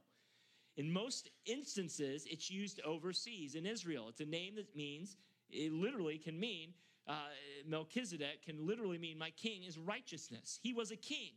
In 0.77 0.93
most 0.93 1.31
instances, 1.47 2.27
it's 2.31 2.51
used 2.51 2.81
overseas 2.85 3.55
in 3.55 3.65
Israel. 3.65 4.09
It's 4.09 4.21
a 4.21 4.27
name 4.27 4.57
that 4.57 4.77
means, 4.77 5.17
it 5.49 5.73
literally 5.73 6.19
can 6.19 6.39
mean, 6.39 6.75
uh, 7.09 7.15
Melchizedek 7.67 8.45
can 8.45 8.67
literally 8.67 8.99
mean, 8.99 9.19
my 9.19 9.31
king 9.31 9.63
is 9.65 9.79
righteousness. 9.79 10.59
He 10.63 10.73
was 10.73 10.91
a 10.91 10.97
king. 10.97 11.33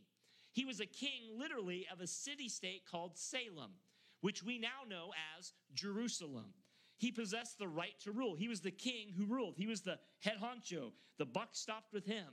He 0.52 0.64
was 0.64 0.80
a 0.80 0.86
king, 0.86 1.38
literally, 1.38 1.86
of 1.92 2.00
a 2.00 2.06
city 2.06 2.48
state 2.48 2.82
called 2.90 3.16
Salem, 3.16 3.72
which 4.20 4.42
we 4.42 4.58
now 4.58 4.82
know 4.88 5.10
as 5.38 5.52
Jerusalem. 5.74 6.52
He 6.98 7.12
possessed 7.12 7.58
the 7.58 7.68
right 7.68 7.98
to 8.00 8.12
rule. 8.12 8.34
He 8.34 8.48
was 8.48 8.60
the 8.60 8.70
king 8.70 9.12
who 9.16 9.24
ruled. 9.24 9.54
He 9.56 9.66
was 9.66 9.80
the 9.80 9.98
head 10.18 10.38
honcho. 10.42 10.92
The 11.18 11.24
buck 11.24 11.50
stopped 11.52 11.92
with 11.92 12.04
him. 12.04 12.26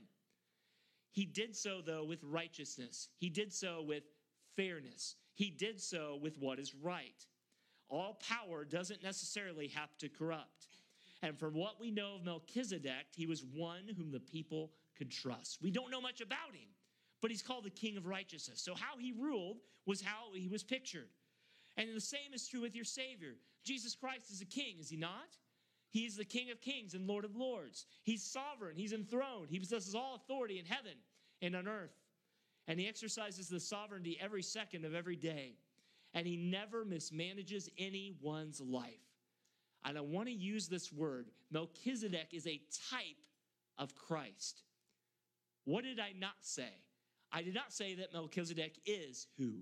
He 1.10 1.24
did 1.24 1.56
so, 1.56 1.80
though, 1.80 2.04
with 2.04 2.22
righteousness. 2.22 3.08
He 3.18 3.30
did 3.30 3.52
so 3.52 3.82
with 3.82 4.02
fairness. 4.56 5.16
He 5.34 5.50
did 5.50 5.80
so 5.80 6.18
with 6.20 6.36
what 6.38 6.58
is 6.58 6.74
right. 6.74 7.24
All 7.88 8.20
power 8.28 8.64
doesn't 8.64 9.02
necessarily 9.02 9.68
have 9.68 9.96
to 9.98 10.08
corrupt. 10.08 10.68
And 11.22 11.38
from 11.38 11.54
what 11.54 11.80
we 11.80 11.90
know 11.90 12.14
of 12.14 12.24
Melchizedek, 12.24 13.06
he 13.14 13.26
was 13.26 13.44
one 13.44 13.82
whom 13.96 14.12
the 14.12 14.20
people 14.20 14.70
could 14.96 15.10
trust. 15.10 15.58
We 15.60 15.70
don't 15.70 15.90
know 15.90 16.00
much 16.00 16.20
about 16.20 16.54
him, 16.54 16.68
but 17.20 17.30
he's 17.30 17.42
called 17.42 17.64
the 17.64 17.70
king 17.70 17.96
of 17.96 18.06
righteousness. 18.06 18.60
So, 18.62 18.74
how 18.74 18.98
he 18.98 19.12
ruled 19.12 19.58
was 19.86 20.00
how 20.00 20.32
he 20.34 20.48
was 20.48 20.62
pictured. 20.62 21.08
And 21.76 21.94
the 21.94 22.00
same 22.00 22.34
is 22.34 22.46
true 22.46 22.60
with 22.60 22.74
your 22.74 22.84
Savior. 22.84 23.34
Jesus 23.64 23.94
Christ 23.94 24.30
is 24.30 24.40
a 24.40 24.46
king, 24.46 24.76
is 24.80 24.88
he 24.88 24.96
not? 24.96 25.36
He 25.90 26.04
is 26.04 26.16
the 26.16 26.24
King 26.24 26.50
of 26.50 26.60
kings 26.60 26.94
and 26.94 27.06
Lord 27.06 27.24
of 27.24 27.34
lords. 27.34 27.86
He's 28.02 28.22
sovereign, 28.22 28.76
he's 28.76 28.92
enthroned, 28.92 29.48
he 29.50 29.58
possesses 29.58 29.94
all 29.94 30.16
authority 30.16 30.58
in 30.58 30.64
heaven 30.64 30.92
and 31.40 31.56
on 31.56 31.66
earth. 31.66 31.96
And 32.66 32.78
he 32.78 32.86
exercises 32.86 33.48
the 33.48 33.60
sovereignty 33.60 34.18
every 34.20 34.42
second 34.42 34.84
of 34.84 34.94
every 34.94 35.16
day. 35.16 35.54
And 36.14 36.26
he 36.26 36.36
never 36.36 36.84
mismanages 36.84 37.68
anyone's 37.78 38.60
life. 38.60 39.07
And 39.84 39.96
I 39.96 40.00
want 40.00 40.28
to 40.28 40.34
use 40.34 40.68
this 40.68 40.92
word 40.92 41.26
Melchizedek 41.50 42.28
is 42.32 42.46
a 42.46 42.60
type 42.90 43.22
of 43.78 43.94
Christ. 43.94 44.62
What 45.64 45.84
did 45.84 46.00
I 46.00 46.12
not 46.18 46.36
say? 46.40 46.72
I 47.32 47.42
did 47.42 47.54
not 47.54 47.72
say 47.72 47.94
that 47.96 48.12
Melchizedek 48.12 48.80
is 48.86 49.26
who? 49.36 49.60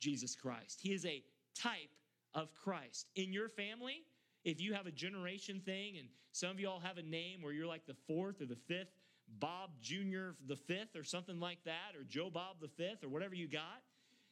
Jesus 0.00 0.34
Christ. 0.34 0.80
He 0.80 0.92
is 0.92 1.04
a 1.04 1.22
type 1.54 1.90
of 2.34 2.52
Christ. 2.54 3.08
In 3.16 3.32
your 3.32 3.48
family, 3.48 4.02
if 4.44 4.60
you 4.60 4.74
have 4.74 4.86
a 4.86 4.90
generation 4.90 5.60
thing 5.64 5.98
and 5.98 6.08
some 6.32 6.50
of 6.50 6.58
you 6.58 6.68
all 6.68 6.80
have 6.80 6.98
a 6.98 7.02
name 7.02 7.42
where 7.42 7.52
you're 7.52 7.66
like 7.66 7.86
the 7.86 7.96
fourth 8.06 8.40
or 8.40 8.46
the 8.46 8.56
fifth, 8.56 8.92
Bob 9.38 9.70
Jr. 9.80 10.30
the 10.46 10.56
fifth 10.56 10.96
or 10.96 11.04
something 11.04 11.40
like 11.40 11.62
that, 11.64 11.96
or 11.96 12.04
Joe 12.04 12.30
Bob 12.30 12.56
the 12.60 12.68
fifth 12.68 13.04
or 13.04 13.08
whatever 13.08 13.34
you 13.34 13.48
got, 13.48 13.82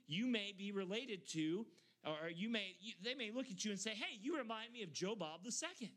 you 0.07 0.27
may 0.27 0.53
be 0.57 0.73
related 0.73 1.29
to 1.31 1.67
or 2.05 2.29
you 2.29 2.49
may 2.49 2.77
you, 2.81 2.95
they 3.03 3.15
may 3.15 3.31
look 3.31 3.51
at 3.51 3.65
you 3.65 3.71
and 3.71 3.81
say, 3.81 3.91
"Hey, 3.91 4.19
you 4.21 4.37
remind 4.37 4.73
me 4.73 4.83
of 4.83 4.93
Joe 4.93 5.15
Bob 5.15 5.45
the 5.45 5.53
second. 5.53 5.91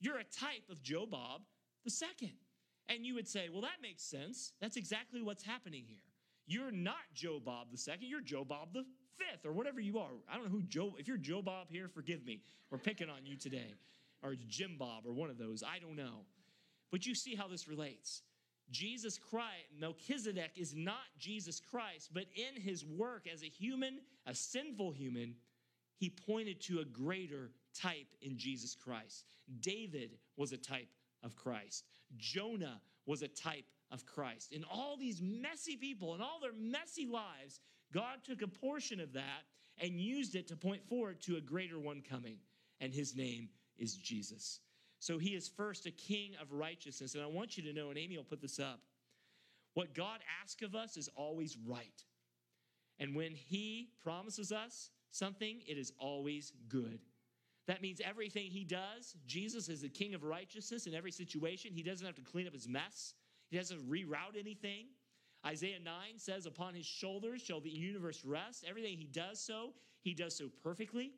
You're 0.00 0.18
a 0.18 0.24
type 0.24 0.68
of 0.70 0.82
Joe 0.82 1.06
Bob 1.06 1.42
the 1.84 1.90
second." 1.90 2.32
And 2.88 3.04
you 3.04 3.14
would 3.14 3.26
say, 3.26 3.48
"Well, 3.48 3.62
that 3.62 3.82
makes 3.82 4.02
sense. 4.02 4.52
That's 4.60 4.76
exactly 4.76 5.20
what's 5.22 5.42
happening 5.42 5.84
here. 5.86 6.02
You're 6.46 6.70
not 6.70 7.02
Joe 7.12 7.40
Bob 7.44 7.72
the 7.72 7.78
second. 7.78 8.06
You're 8.08 8.20
Joe 8.20 8.44
Bob 8.44 8.72
the 8.72 8.84
fifth, 9.16 9.44
or 9.44 9.52
whatever 9.52 9.80
you 9.80 9.98
are. 9.98 10.10
I 10.28 10.36
don't 10.36 10.44
know 10.44 10.50
who 10.50 10.62
Joe. 10.62 10.94
If 10.98 11.08
you're 11.08 11.16
Joe 11.16 11.42
Bob 11.42 11.70
here, 11.70 11.88
forgive 11.88 12.24
me. 12.24 12.42
We're 12.70 12.78
picking 12.78 13.08
on 13.10 13.26
you 13.26 13.36
today, 13.36 13.74
or 14.22 14.36
Jim 14.48 14.76
Bob, 14.78 15.06
or 15.06 15.12
one 15.12 15.30
of 15.30 15.38
those. 15.38 15.62
I 15.62 15.78
don't 15.80 15.96
know. 15.96 16.24
But 16.92 17.06
you 17.06 17.14
see 17.14 17.34
how 17.34 17.48
this 17.48 17.66
relates. 17.66 18.22
Jesus 18.70 19.18
Christ, 19.18 19.68
Melchizedek 19.78 20.52
is 20.56 20.74
not 20.74 21.04
Jesus 21.18 21.60
Christ, 21.60 22.10
but 22.12 22.24
in 22.34 22.60
his 22.60 22.84
work 22.84 23.26
as 23.32 23.42
a 23.42 23.46
human, 23.48 24.00
a 24.26 24.34
sinful 24.34 24.92
human, 24.92 25.34
he 25.98 26.10
pointed 26.10 26.60
to 26.62 26.80
a 26.80 26.84
greater 26.84 27.50
type 27.74 28.08
in 28.20 28.36
Jesus 28.36 28.74
Christ. 28.74 29.24
David 29.60 30.18
was 30.36 30.52
a 30.52 30.56
type 30.56 30.88
of 31.22 31.36
Christ. 31.36 31.84
Jonah 32.16 32.80
was 33.06 33.22
a 33.22 33.28
type 33.28 33.64
of 33.90 34.04
Christ. 34.04 34.52
And 34.52 34.64
all 34.70 34.96
these 34.96 35.22
messy 35.22 35.76
people 35.76 36.14
and 36.14 36.22
all 36.22 36.40
their 36.40 36.52
messy 36.52 37.06
lives, 37.06 37.60
God 37.92 38.18
took 38.24 38.42
a 38.42 38.48
portion 38.48 39.00
of 39.00 39.12
that 39.12 39.44
and 39.78 40.00
used 40.00 40.34
it 40.34 40.48
to 40.48 40.56
point 40.56 40.84
forward 40.88 41.20
to 41.22 41.36
a 41.36 41.40
greater 41.40 41.78
one 41.78 42.02
coming. 42.08 42.38
And 42.80 42.92
his 42.92 43.16
name 43.16 43.48
is 43.78 43.94
Jesus. 43.94 44.60
So 45.06 45.18
he 45.18 45.36
is 45.36 45.46
first 45.46 45.86
a 45.86 45.92
king 45.92 46.32
of 46.42 46.50
righteousness. 46.50 47.14
And 47.14 47.22
I 47.22 47.28
want 47.28 47.56
you 47.56 47.62
to 47.62 47.72
know, 47.72 47.90
and 47.90 47.98
Amy 47.98 48.16
will 48.16 48.24
put 48.24 48.40
this 48.40 48.58
up, 48.58 48.80
what 49.74 49.94
God 49.94 50.18
asks 50.42 50.62
of 50.62 50.74
us 50.74 50.96
is 50.96 51.08
always 51.14 51.56
right. 51.64 52.02
And 52.98 53.14
when 53.14 53.30
he 53.32 53.90
promises 54.02 54.50
us 54.50 54.90
something, 55.12 55.60
it 55.64 55.78
is 55.78 55.92
always 56.00 56.52
good. 56.68 56.98
That 57.68 57.82
means 57.82 58.00
everything 58.04 58.50
he 58.50 58.64
does, 58.64 59.14
Jesus 59.28 59.68
is 59.68 59.82
the 59.82 59.88
king 59.88 60.12
of 60.12 60.24
righteousness 60.24 60.88
in 60.88 60.94
every 60.94 61.12
situation. 61.12 61.70
He 61.72 61.84
doesn't 61.84 62.04
have 62.04 62.16
to 62.16 62.22
clean 62.22 62.48
up 62.48 62.52
his 62.52 62.66
mess, 62.66 63.14
he 63.48 63.56
doesn't 63.56 63.88
reroute 63.88 64.36
anything. 64.36 64.86
Isaiah 65.46 65.78
9 65.78 65.94
says, 66.16 66.46
Upon 66.46 66.74
his 66.74 66.86
shoulders 66.86 67.42
shall 67.42 67.60
the 67.60 67.70
universe 67.70 68.24
rest. 68.24 68.64
Everything 68.68 68.96
he 68.98 69.04
does 69.04 69.38
so, 69.38 69.70
he 70.00 70.14
does 70.14 70.36
so 70.36 70.48
perfectly. 70.64 71.12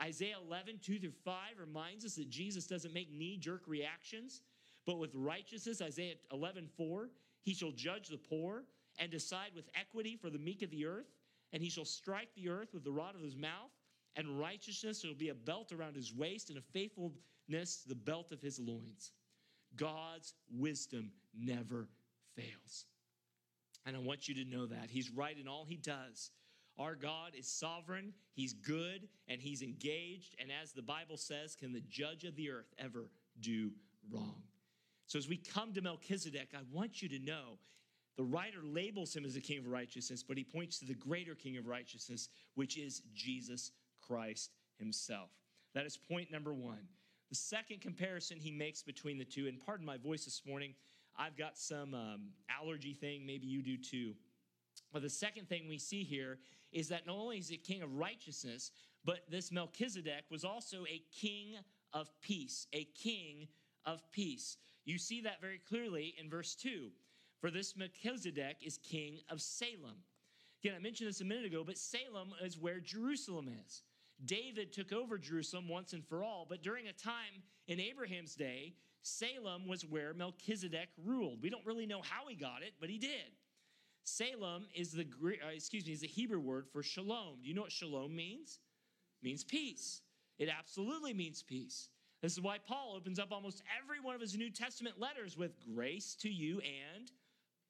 Isaiah 0.00 0.36
11, 0.46 0.80
2 0.82 0.98
through 0.98 1.12
5 1.24 1.34
reminds 1.58 2.04
us 2.04 2.16
that 2.16 2.28
Jesus 2.28 2.66
doesn't 2.66 2.92
make 2.92 3.12
knee 3.12 3.36
jerk 3.36 3.62
reactions, 3.66 4.42
but 4.86 4.98
with 4.98 5.10
righteousness, 5.14 5.80
Isaiah 5.80 6.14
11, 6.32 6.68
4, 6.76 7.10
he 7.42 7.54
shall 7.54 7.70
judge 7.70 8.08
the 8.08 8.18
poor 8.18 8.64
and 8.98 9.10
decide 9.10 9.50
with 9.54 9.68
equity 9.78 10.16
for 10.16 10.30
the 10.30 10.38
meek 10.38 10.62
of 10.62 10.70
the 10.70 10.86
earth, 10.86 11.06
and 11.52 11.62
he 11.62 11.70
shall 11.70 11.84
strike 11.84 12.28
the 12.34 12.48
earth 12.48 12.74
with 12.74 12.84
the 12.84 12.90
rod 12.90 13.14
of 13.14 13.22
his 13.22 13.36
mouth, 13.36 13.70
and 14.16 14.38
righteousness 14.38 15.00
shall 15.00 15.14
be 15.14 15.28
a 15.30 15.34
belt 15.34 15.72
around 15.72 15.96
his 15.96 16.12
waist, 16.12 16.50
and 16.50 16.58
a 16.58 16.62
faithfulness 16.62 17.84
the 17.86 17.94
belt 17.94 18.32
of 18.32 18.40
his 18.40 18.58
loins. 18.58 19.12
God's 19.76 20.34
wisdom 20.52 21.12
never 21.36 21.88
fails. 22.36 22.86
And 23.86 23.96
I 23.96 23.98
want 23.98 24.28
you 24.28 24.34
to 24.36 24.44
know 24.44 24.66
that. 24.66 24.88
He's 24.90 25.10
right 25.10 25.36
in 25.38 25.48
all 25.48 25.64
he 25.64 25.76
does. 25.76 26.30
Our 26.78 26.94
God 26.94 27.32
is 27.38 27.46
sovereign, 27.46 28.12
He's 28.32 28.52
good, 28.52 29.08
and 29.28 29.40
He's 29.40 29.62
engaged. 29.62 30.34
And 30.40 30.50
as 30.50 30.72
the 30.72 30.82
Bible 30.82 31.16
says, 31.16 31.54
can 31.54 31.72
the 31.72 31.82
judge 31.88 32.24
of 32.24 32.36
the 32.36 32.50
earth 32.50 32.72
ever 32.78 33.10
do 33.40 33.70
wrong? 34.10 34.42
So 35.06 35.18
as 35.18 35.28
we 35.28 35.36
come 35.36 35.72
to 35.74 35.80
Melchizedek, 35.82 36.48
I 36.54 36.62
want 36.72 37.02
you 37.02 37.08
to 37.10 37.18
know 37.18 37.58
the 38.16 38.24
writer 38.24 38.60
labels 38.62 39.14
him 39.14 39.24
as 39.24 39.34
the 39.34 39.40
king 39.40 39.58
of 39.58 39.66
righteousness, 39.66 40.22
but 40.22 40.36
he 40.36 40.44
points 40.44 40.78
to 40.78 40.86
the 40.86 40.94
greater 40.94 41.34
king 41.34 41.56
of 41.56 41.66
righteousness, 41.66 42.28
which 42.54 42.78
is 42.78 43.02
Jesus 43.14 43.72
Christ 44.00 44.50
himself. 44.78 45.30
That 45.74 45.86
is 45.86 45.96
point 45.96 46.30
number 46.30 46.54
one. 46.54 46.86
The 47.30 47.36
second 47.36 47.80
comparison 47.80 48.38
he 48.38 48.52
makes 48.52 48.82
between 48.82 49.18
the 49.18 49.24
two, 49.24 49.48
and 49.48 49.60
pardon 49.64 49.84
my 49.84 49.96
voice 49.96 50.24
this 50.24 50.42
morning, 50.46 50.74
I've 51.16 51.36
got 51.36 51.58
some 51.58 51.94
um, 51.94 52.20
allergy 52.48 52.94
thing, 52.94 53.26
maybe 53.26 53.46
you 53.46 53.62
do 53.62 53.76
too. 53.76 54.14
But 54.92 55.02
the 55.02 55.10
second 55.10 55.48
thing 55.48 55.68
we 55.68 55.78
see 55.78 56.04
here 56.04 56.38
is 56.74 56.88
that 56.88 57.06
not 57.06 57.16
only 57.16 57.38
is 57.38 57.48
he 57.48 57.56
king 57.56 57.80
of 57.80 57.94
righteousness, 57.94 58.72
but 59.04 59.20
this 59.30 59.50
Melchizedek 59.52 60.24
was 60.30 60.44
also 60.44 60.84
a 60.86 61.02
king 61.18 61.54
of 61.92 62.10
peace, 62.20 62.66
a 62.74 62.84
king 62.84 63.48
of 63.86 64.02
peace. 64.10 64.58
You 64.84 64.98
see 64.98 65.22
that 65.22 65.40
very 65.40 65.60
clearly 65.66 66.14
in 66.20 66.28
verse 66.28 66.54
2. 66.56 66.90
For 67.40 67.50
this 67.50 67.76
Melchizedek 67.76 68.56
is 68.60 68.78
king 68.78 69.20
of 69.30 69.40
Salem. 69.40 70.02
Again, 70.62 70.74
I 70.76 70.82
mentioned 70.82 71.08
this 71.08 71.20
a 71.20 71.24
minute 71.24 71.44
ago, 71.44 71.62
but 71.64 71.78
Salem 71.78 72.32
is 72.42 72.58
where 72.58 72.80
Jerusalem 72.80 73.48
is. 73.66 73.82
David 74.24 74.72
took 74.72 74.92
over 74.92 75.18
Jerusalem 75.18 75.68
once 75.68 75.92
and 75.92 76.04
for 76.04 76.24
all, 76.24 76.46
but 76.48 76.62
during 76.62 76.88
a 76.88 76.92
time 76.92 77.42
in 77.68 77.78
Abraham's 77.80 78.34
day, 78.34 78.74
Salem 79.02 79.68
was 79.68 79.84
where 79.84 80.14
Melchizedek 80.14 80.88
ruled. 81.04 81.42
We 81.42 81.50
don't 81.50 81.66
really 81.66 81.86
know 81.86 82.00
how 82.02 82.26
he 82.28 82.34
got 82.34 82.62
it, 82.62 82.72
but 82.80 82.88
he 82.88 82.98
did. 82.98 83.36
Salem 84.04 84.66
is 84.74 84.92
the 84.92 85.02
uh, 85.02 85.48
excuse 85.54 85.86
me 85.86 85.92
is 85.92 86.02
the 86.02 86.06
Hebrew 86.06 86.40
word 86.40 86.66
for 86.68 86.82
shalom. 86.82 87.38
Do 87.42 87.48
you 87.48 87.54
know 87.54 87.62
what 87.62 87.72
shalom 87.72 88.14
means? 88.14 88.60
It 89.20 89.24
means 89.24 89.42
peace. 89.42 90.02
It 90.38 90.48
absolutely 90.48 91.14
means 91.14 91.42
peace. 91.42 91.88
This 92.20 92.32
is 92.32 92.40
why 92.40 92.58
Paul 92.58 92.94
opens 92.96 93.18
up 93.18 93.32
almost 93.32 93.62
every 93.82 94.00
one 94.00 94.14
of 94.14 94.20
his 94.20 94.36
New 94.36 94.50
Testament 94.50 95.00
letters 95.00 95.36
with 95.36 95.52
grace 95.74 96.14
to 96.20 96.28
you 96.28 96.60
and 96.60 97.10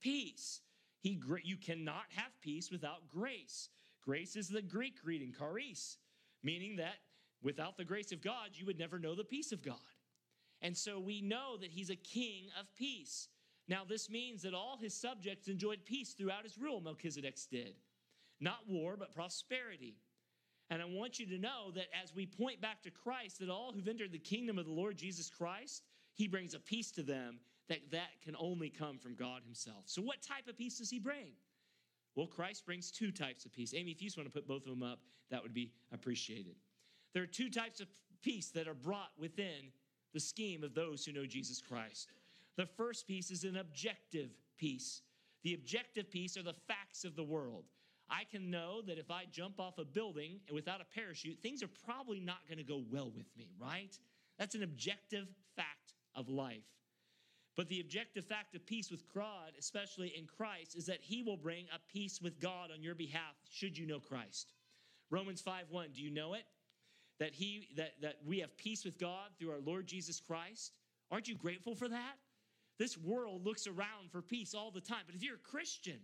peace. 0.01 0.61
He 1.01 1.21
you 1.43 1.57
cannot 1.57 2.05
have 2.15 2.33
peace 2.41 2.71
without 2.71 3.09
grace. 3.11 3.69
Grace 4.05 4.37
is 4.37 4.49
the 4.49 4.63
Greek 4.63 5.03
greeting, 5.03 5.35
charis, 5.39 5.99
meaning 6.43 6.77
that 6.77 6.97
without 7.43 7.77
the 7.77 7.85
grace 7.85 8.11
of 8.13 8.23
God, 8.23 8.51
you 8.55 8.67
would 8.67 8.79
never 8.79 8.99
know 8.99 9.15
the 9.15 9.25
peace 9.25 9.53
of 9.53 9.63
God. 9.63 9.77
And 10.63 10.77
so 10.77 10.99
we 10.99 11.21
know 11.21 11.57
that 11.59 11.71
he's 11.71 11.91
a 11.91 11.97
king 11.97 12.47
of 12.59 12.67
peace. 12.75 13.29
Now, 13.67 13.83
this 13.89 14.11
means 14.11 14.43
that 14.43 14.55
all 14.55 14.77
his 14.77 14.95
subjects 14.95 15.49
enjoyed 15.49 15.85
peace 15.85 16.13
throughout 16.13 16.45
his 16.45 16.59
rule, 16.59 16.81
Melchizedek 16.81 17.39
did. 17.51 17.75
Not 18.41 18.69
war, 18.69 18.97
but 18.99 19.15
prosperity. 19.15 19.97
And 20.71 20.83
I 20.83 20.85
want 20.87 21.19
you 21.19 21.27
to 21.27 21.39
know 21.39 21.71
that 21.75 21.87
as 22.03 22.15
we 22.15 22.27
point 22.27 22.61
back 22.61 22.83
to 22.83 22.91
Christ, 22.91 23.39
that 23.39 23.49
all 23.49 23.73
who've 23.73 23.89
entered 23.89 24.13
the 24.13 24.19
kingdom 24.19 24.59
of 24.59 24.67
the 24.67 24.73
Lord 24.73 24.97
Jesus 24.97 25.31
Christ, 25.31 25.83
he 26.15 26.29
brings 26.29 26.55
a 26.55 26.59
peace 26.59 26.91
to 26.93 27.03
them 27.03 27.39
that 27.69 27.91
that 27.91 28.21
can 28.23 28.37
only 28.39 28.69
come 28.69 28.99
from 28.99 29.15
God 29.15 29.43
himself. 29.45 29.85
So 29.87 30.03
what 30.03 30.23
type 30.23 30.49
of 30.49 30.57
peace 30.57 30.79
does 30.79 30.91
he 30.91 30.99
bring? 30.99 31.33
Well, 32.15 32.27
Christ 32.27 32.65
brings 32.67 32.91
two 32.91 33.11
types 33.11 33.45
of 33.45 33.53
peace. 33.53 33.75
Amy, 33.75 33.91
if 33.91 34.01
you 34.01 34.09
just 34.09 34.17
want 34.17 34.29
to 34.29 34.33
put 34.33 34.47
both 34.47 34.67
of 34.67 34.71
them 34.71 34.83
up, 34.83 35.01
that 35.31 35.43
would 35.43 35.55
be 35.55 35.73
appreciated. 35.93 36.57
There 37.13 37.23
are 37.23 37.27
two 37.27 37.51
types 37.51 37.81
of 37.81 37.89
peace 38.23 38.51
that 38.51 38.69
are 38.69 38.75
brought 38.75 39.11
within 39.19 39.73
the 40.13 40.21
scheme 40.21 40.63
of 40.63 40.75
those 40.75 41.05
who 41.05 41.13
know 41.13 41.27
Jesus 41.27 41.61
Christ. 41.61 42.09
The 42.57 42.67
first 42.67 43.07
peace 43.07 43.31
is 43.31 43.45
an 43.45 43.57
objective 43.57 44.31
peace. 44.57 45.03
The 45.43 45.55
objective 45.55 46.11
peace 46.11 46.37
are 46.37 46.43
the 46.43 46.55
facts 46.55 47.05
of 47.05 47.17
the 47.17 47.25
world. 47.25 47.65
I 48.09 48.25
can 48.31 48.51
know 48.51 48.83
that 48.83 48.99
if 48.99 49.11
I 49.11 49.25
jump 49.31 49.59
off 49.59 49.79
a 49.79 49.85
building 49.85 50.41
without 50.53 50.81
a 50.81 50.95
parachute, 50.95 51.39
things 51.43 51.63
are 51.63 51.71
probably 51.85 52.21
not 52.21 52.47
going 52.49 52.59
to 52.59 52.65
go 52.65 52.83
well 52.91 53.11
with 53.15 53.27
me, 53.37 53.51
right? 53.61 53.99
That's 54.39 54.55
an 54.55 54.63
objective 54.63 55.27
fact 55.57 55.95
of 56.15 56.29
life. 56.29 56.65
But 57.57 57.69
the 57.69 57.81
objective 57.81 58.25
fact 58.25 58.55
of 58.55 58.67
peace 58.67 58.91
with 58.91 59.05
God, 59.15 59.53
especially 59.59 60.13
in 60.17 60.27
Christ, 60.27 60.77
is 60.77 60.87
that 60.87 60.99
he 61.01 61.23
will 61.23 61.37
bring 61.37 61.67
a 61.73 61.79
peace 61.93 62.21
with 62.21 62.41
God 62.41 62.71
on 62.73 62.83
your 62.83 62.97
behalf 62.97 63.37
should 63.49 63.79
you 63.79 63.87
know 63.87 64.01
Christ. 64.01 64.53
Romans 65.11 65.41
5 65.41 65.67
1, 65.71 65.89
do 65.95 66.03
you 66.03 66.11
know 66.11 66.35
it? 66.35 66.45
That 67.21 67.33
he 67.33 67.69
that, 67.77 67.93
that 68.03 68.17
we 68.27 68.41
have 68.41 68.57
peace 68.57 68.85
with 68.85 68.99
God 68.99 69.31
through 69.39 69.53
our 69.53 69.61
Lord 69.61 69.87
Jesus 69.87 70.19
Christ. 70.19 70.73
Aren't 71.13 71.29
you 71.29 71.37
grateful 71.37 71.77
for 71.77 71.89
that? 71.89 72.17
This 72.79 72.99
world 72.99 73.45
looks 73.45 73.67
around 73.67 74.11
for 74.11 74.21
peace 74.23 74.55
all 74.55 74.71
the 74.71 74.81
time. 74.81 75.03
But 75.07 75.15
if 75.15 75.23
you're 75.23 75.37
a 75.37 75.51
Christian, 75.51 75.99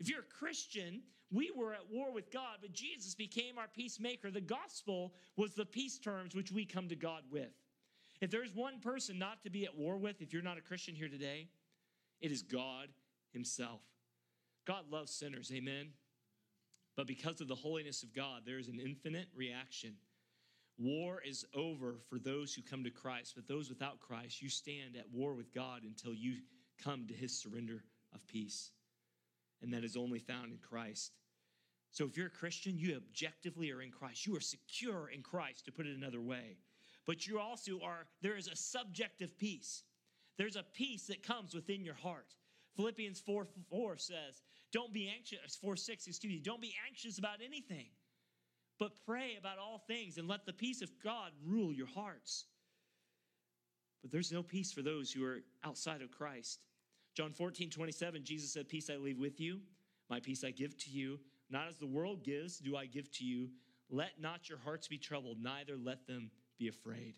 if 0.00 0.08
you're 0.08 0.20
a 0.20 0.38
Christian, 0.38 1.02
we 1.30 1.50
were 1.54 1.72
at 1.72 1.90
war 1.90 2.12
with 2.12 2.30
God, 2.30 2.58
but 2.60 2.72
Jesus 2.72 3.14
became 3.14 3.58
our 3.58 3.68
peacemaker. 3.68 4.30
The 4.30 4.40
gospel 4.40 5.14
was 5.36 5.54
the 5.54 5.64
peace 5.64 5.98
terms 5.98 6.34
which 6.34 6.52
we 6.52 6.64
come 6.64 6.88
to 6.88 6.96
God 6.96 7.22
with. 7.30 7.52
If 8.20 8.30
there's 8.30 8.54
one 8.54 8.80
person 8.80 9.18
not 9.18 9.42
to 9.42 9.50
be 9.50 9.64
at 9.64 9.76
war 9.76 9.96
with, 9.96 10.20
if 10.20 10.32
you're 10.32 10.42
not 10.42 10.58
a 10.58 10.60
Christian 10.60 10.94
here 10.94 11.08
today, 11.08 11.48
it 12.20 12.30
is 12.30 12.42
God 12.42 12.88
Himself. 13.32 13.80
God 14.66 14.84
loves 14.90 15.12
sinners, 15.12 15.50
amen? 15.52 15.88
But 16.96 17.06
because 17.06 17.40
of 17.40 17.48
the 17.48 17.54
holiness 17.54 18.02
of 18.02 18.14
God, 18.14 18.42
there 18.44 18.58
is 18.58 18.68
an 18.68 18.78
infinite 18.78 19.26
reaction. 19.34 19.94
War 20.78 21.20
is 21.22 21.44
over 21.54 21.96
for 22.08 22.18
those 22.18 22.54
who 22.54 22.62
come 22.62 22.84
to 22.84 22.90
Christ, 22.90 23.34
but 23.36 23.46
those 23.46 23.68
without 23.68 24.00
Christ, 24.00 24.42
you 24.42 24.48
stand 24.48 24.96
at 24.96 25.10
war 25.12 25.34
with 25.34 25.54
God 25.54 25.82
until 25.84 26.14
you 26.14 26.38
come 26.82 27.06
to 27.06 27.14
His 27.14 27.38
surrender 27.38 27.84
of 28.14 28.26
peace. 28.26 28.70
And 29.60 29.72
that 29.72 29.84
is 29.84 29.96
only 29.96 30.18
found 30.18 30.50
in 30.50 30.58
Christ. 30.58 31.12
So 31.90 32.04
if 32.04 32.16
you're 32.16 32.26
a 32.26 32.30
Christian, 32.30 32.78
you 32.78 32.96
objectively 32.96 33.70
are 33.70 33.82
in 33.82 33.90
Christ. 33.90 34.26
You 34.26 34.34
are 34.36 34.40
secure 34.40 35.08
in 35.08 35.22
Christ, 35.22 35.66
to 35.66 35.72
put 35.72 35.86
it 35.86 35.96
another 35.96 36.20
way 36.20 36.56
but 37.06 37.26
you 37.26 37.38
also 37.38 37.80
are, 37.82 38.06
there 38.20 38.36
is 38.36 38.48
a 38.48 38.56
subjective 38.56 39.36
peace. 39.38 39.82
There's 40.38 40.56
a 40.56 40.64
peace 40.74 41.06
that 41.08 41.22
comes 41.22 41.54
within 41.54 41.84
your 41.84 41.94
heart. 41.94 42.34
Philippians 42.76 43.20
4 43.20 43.46
4 43.68 43.96
says, 43.98 44.42
Don't 44.72 44.92
be 44.92 45.12
anxious, 45.14 45.56
4 45.56 45.76
6, 45.76 46.06
excuse 46.06 46.32
me, 46.32 46.40
don't 46.42 46.60
be 46.60 46.74
anxious 46.86 47.18
about 47.18 47.38
anything, 47.44 47.88
but 48.82 48.96
pray 49.06 49.36
about 49.38 49.58
all 49.58 49.78
things 49.86 50.18
and 50.18 50.26
let 50.26 50.44
the 50.44 50.52
peace 50.52 50.82
of 50.82 50.90
God 51.04 51.30
rule 51.46 51.72
your 51.72 51.86
hearts. 51.86 52.46
But 54.02 54.10
there's 54.10 54.32
no 54.32 54.42
peace 54.42 54.72
for 54.72 54.82
those 54.82 55.12
who 55.12 55.24
are 55.24 55.38
outside 55.62 56.02
of 56.02 56.10
Christ. 56.10 56.58
John 57.14 57.32
14 57.32 57.70
27, 57.70 58.24
Jesus 58.24 58.52
said, 58.52 58.68
Peace 58.68 58.90
I 58.90 58.96
leave 58.96 59.20
with 59.20 59.38
you, 59.38 59.60
my 60.10 60.18
peace 60.18 60.42
I 60.42 60.50
give 60.50 60.76
to 60.78 60.90
you. 60.90 61.20
Not 61.48 61.68
as 61.68 61.76
the 61.76 61.86
world 61.86 62.24
gives, 62.24 62.58
do 62.58 62.76
I 62.76 62.86
give 62.86 63.08
to 63.12 63.24
you. 63.24 63.50
Let 63.88 64.20
not 64.20 64.48
your 64.48 64.58
hearts 64.58 64.88
be 64.88 64.98
troubled, 64.98 65.38
neither 65.40 65.76
let 65.76 66.08
them 66.08 66.32
be 66.58 66.66
afraid. 66.66 67.14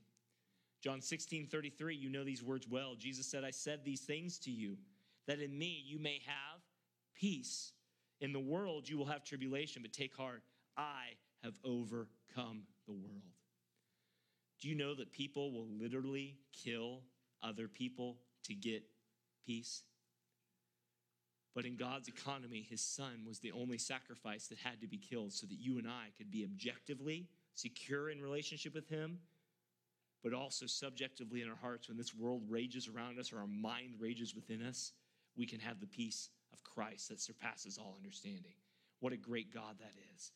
John 0.83 1.01
16, 1.01 1.47
33, 1.47 1.97
you 1.97 2.11
know 2.11 2.25
these 2.25 2.43
words 2.43 2.69
well. 2.69 2.95
Jesus 2.95 3.27
said, 3.27 3.43
I 3.43 3.53
said 3.53 3.87
these 3.87 4.03
things 4.03 4.39
to 4.41 4.51
you, 4.51 4.77
that 5.27 5.41
in 5.41 5.59
me 5.59 5.83
you 5.87 5.99
may 5.99 6.21
have 6.27 6.61
peace. 7.15 7.73
In 8.21 8.35
the 8.35 8.41
world 8.41 8.87
you 8.87 8.99
will 8.99 9.07
have 9.07 9.25
tribulation, 9.25 9.81
but 9.81 9.95
take 9.95 10.15
heart, 10.15 10.43
I 10.77 11.15
have 11.45 11.55
overcome 11.65 12.65
the 12.87 12.93
world. 12.93 13.23
Do 14.61 14.69
you 14.69 14.75
know 14.75 14.95
that 14.95 15.13
people 15.13 15.53
will 15.53 15.69
literally 15.69 16.37
kill 16.53 17.03
other 17.43 17.69
people 17.69 18.17
to 18.45 18.55
get 18.55 18.83
peace? 19.47 19.83
But 21.55 21.67
in 21.67 21.77
God's 21.77 22.09
economy, 22.09 22.67
his 22.69 22.81
son 22.81 23.25
was 23.29 23.39
the 23.39 23.53
only 23.53 23.79
sacrifice 23.79 24.49
that 24.49 24.59
had 24.59 24.81
to 24.81 24.89
be 24.89 24.97
killed 24.97 25.33
so 25.33 25.47
that 25.47 25.59
you 25.61 25.79
and 25.79 25.87
I 25.87 26.07
could 26.19 26.31
be 26.31 26.45
objectively 26.45 27.29
secure 27.55 28.11
in 28.11 28.21
relationship 28.21 28.75
with 28.75 28.89
him 28.89 29.19
but 30.25 30.33
also 30.33 30.67
subjectively 30.67 31.43
in 31.43 31.51
our 31.51 31.57
hearts 31.61 31.87
when 31.87 31.99
this 31.99 32.15
world 32.15 32.43
rages 32.49 32.89
around 32.89 33.19
us 33.21 33.31
or 33.31 33.41
our 33.41 33.47
mind 33.47 33.95
rages 34.01 34.35
within 34.35 34.63
us, 34.63 34.93
we 35.37 35.45
can 35.45 35.61
have 35.61 35.81
the 35.81 35.87
peace 35.87 36.31
of 36.55 36.65
Christ 36.65 37.11
that 37.11 37.21
surpasses 37.21 37.77
all 37.77 37.95
understanding. 37.95 38.55
What 39.01 39.13
a 39.13 39.19
great 39.19 39.53
God 39.53 39.77
that 39.81 39.93
is. 40.15 40.33